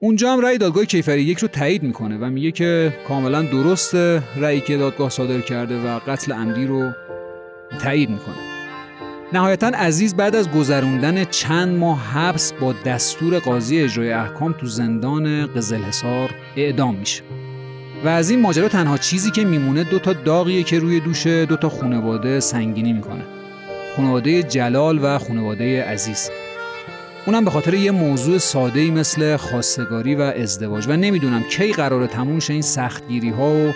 اونجا 0.00 0.32
هم 0.32 0.40
رأی 0.40 0.58
دادگاه 0.58 0.84
کیفری 0.84 1.22
یک 1.22 1.38
رو 1.38 1.48
تایید 1.48 1.82
می‌کنه 1.82 2.18
و 2.18 2.24
میگه 2.24 2.50
که 2.50 2.94
کاملا 3.08 3.42
درست 3.42 3.94
رأیی 4.36 4.60
که 4.60 4.76
دادگاه 4.76 5.10
صادر 5.10 5.40
کرده 5.40 5.82
و 5.82 5.98
قتل 5.98 6.32
عمدی 6.32 6.66
رو 6.66 6.92
تایید 7.80 8.10
می‌کنه. 8.10 8.51
نهایتا 9.34 9.66
عزیز 9.66 10.14
بعد 10.16 10.36
از 10.36 10.50
گذروندن 10.50 11.24
چند 11.24 11.78
ماه 11.78 12.00
حبس 12.00 12.52
با 12.52 12.74
دستور 12.84 13.38
قاضی 13.38 13.80
اجرای 13.80 14.12
احکام 14.12 14.52
تو 14.52 14.66
زندان 14.66 15.46
قزلحصار 15.46 16.30
اعدام 16.56 16.94
میشه. 16.94 17.22
و 18.04 18.08
از 18.08 18.30
این 18.30 18.40
ماجرا 18.40 18.68
تنها 18.68 18.98
چیزی 18.98 19.30
که 19.30 19.44
میمونه 19.44 19.84
دو 19.84 19.98
تا 19.98 20.12
داغیه 20.12 20.62
که 20.62 20.78
روی 20.78 21.00
دوش 21.00 21.26
دو 21.26 21.56
تا 21.56 21.68
خانواده 21.68 22.40
سنگینی 22.40 22.92
می‌کنه. 22.92 23.22
خانواده 23.96 24.42
جلال 24.42 24.98
و 25.02 25.18
خانواده 25.18 25.84
عزیز. 25.84 26.30
اونم 27.26 27.44
به 27.44 27.50
خاطر 27.50 27.74
یه 27.74 27.90
موضوع 27.90 28.38
ساده 28.38 28.80
ای 28.80 28.90
مثل 28.90 29.36
خواستگاری 29.36 30.14
و 30.14 30.20
ازدواج. 30.20 30.86
و 30.88 30.96
نمی‌دونم 30.96 31.42
کی 31.42 31.72
قرار 31.72 32.06
تموم 32.06 32.40
شه 32.40 32.52
این 32.52 32.62
سختگیری 32.62 33.30
ها 33.30 33.50
و 33.50 33.72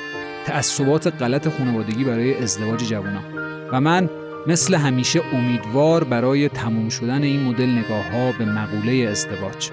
تعصبات 0.46 1.22
غلط 1.22 1.48
خانوادگی 1.48 2.04
برای 2.04 2.42
ازدواج 2.42 2.84
جوانان 2.84 3.24
و 3.72 3.80
من 3.80 4.10
مثل 4.48 4.74
همیشه 4.74 5.22
امیدوار 5.34 6.04
برای 6.04 6.48
تموم 6.48 6.88
شدن 6.88 7.22
این 7.22 7.42
مدل 7.42 7.70
نگاه 7.70 8.12
ها 8.12 8.32
به 8.32 8.44
مقوله 8.44 9.08
ازدواج. 9.10 9.70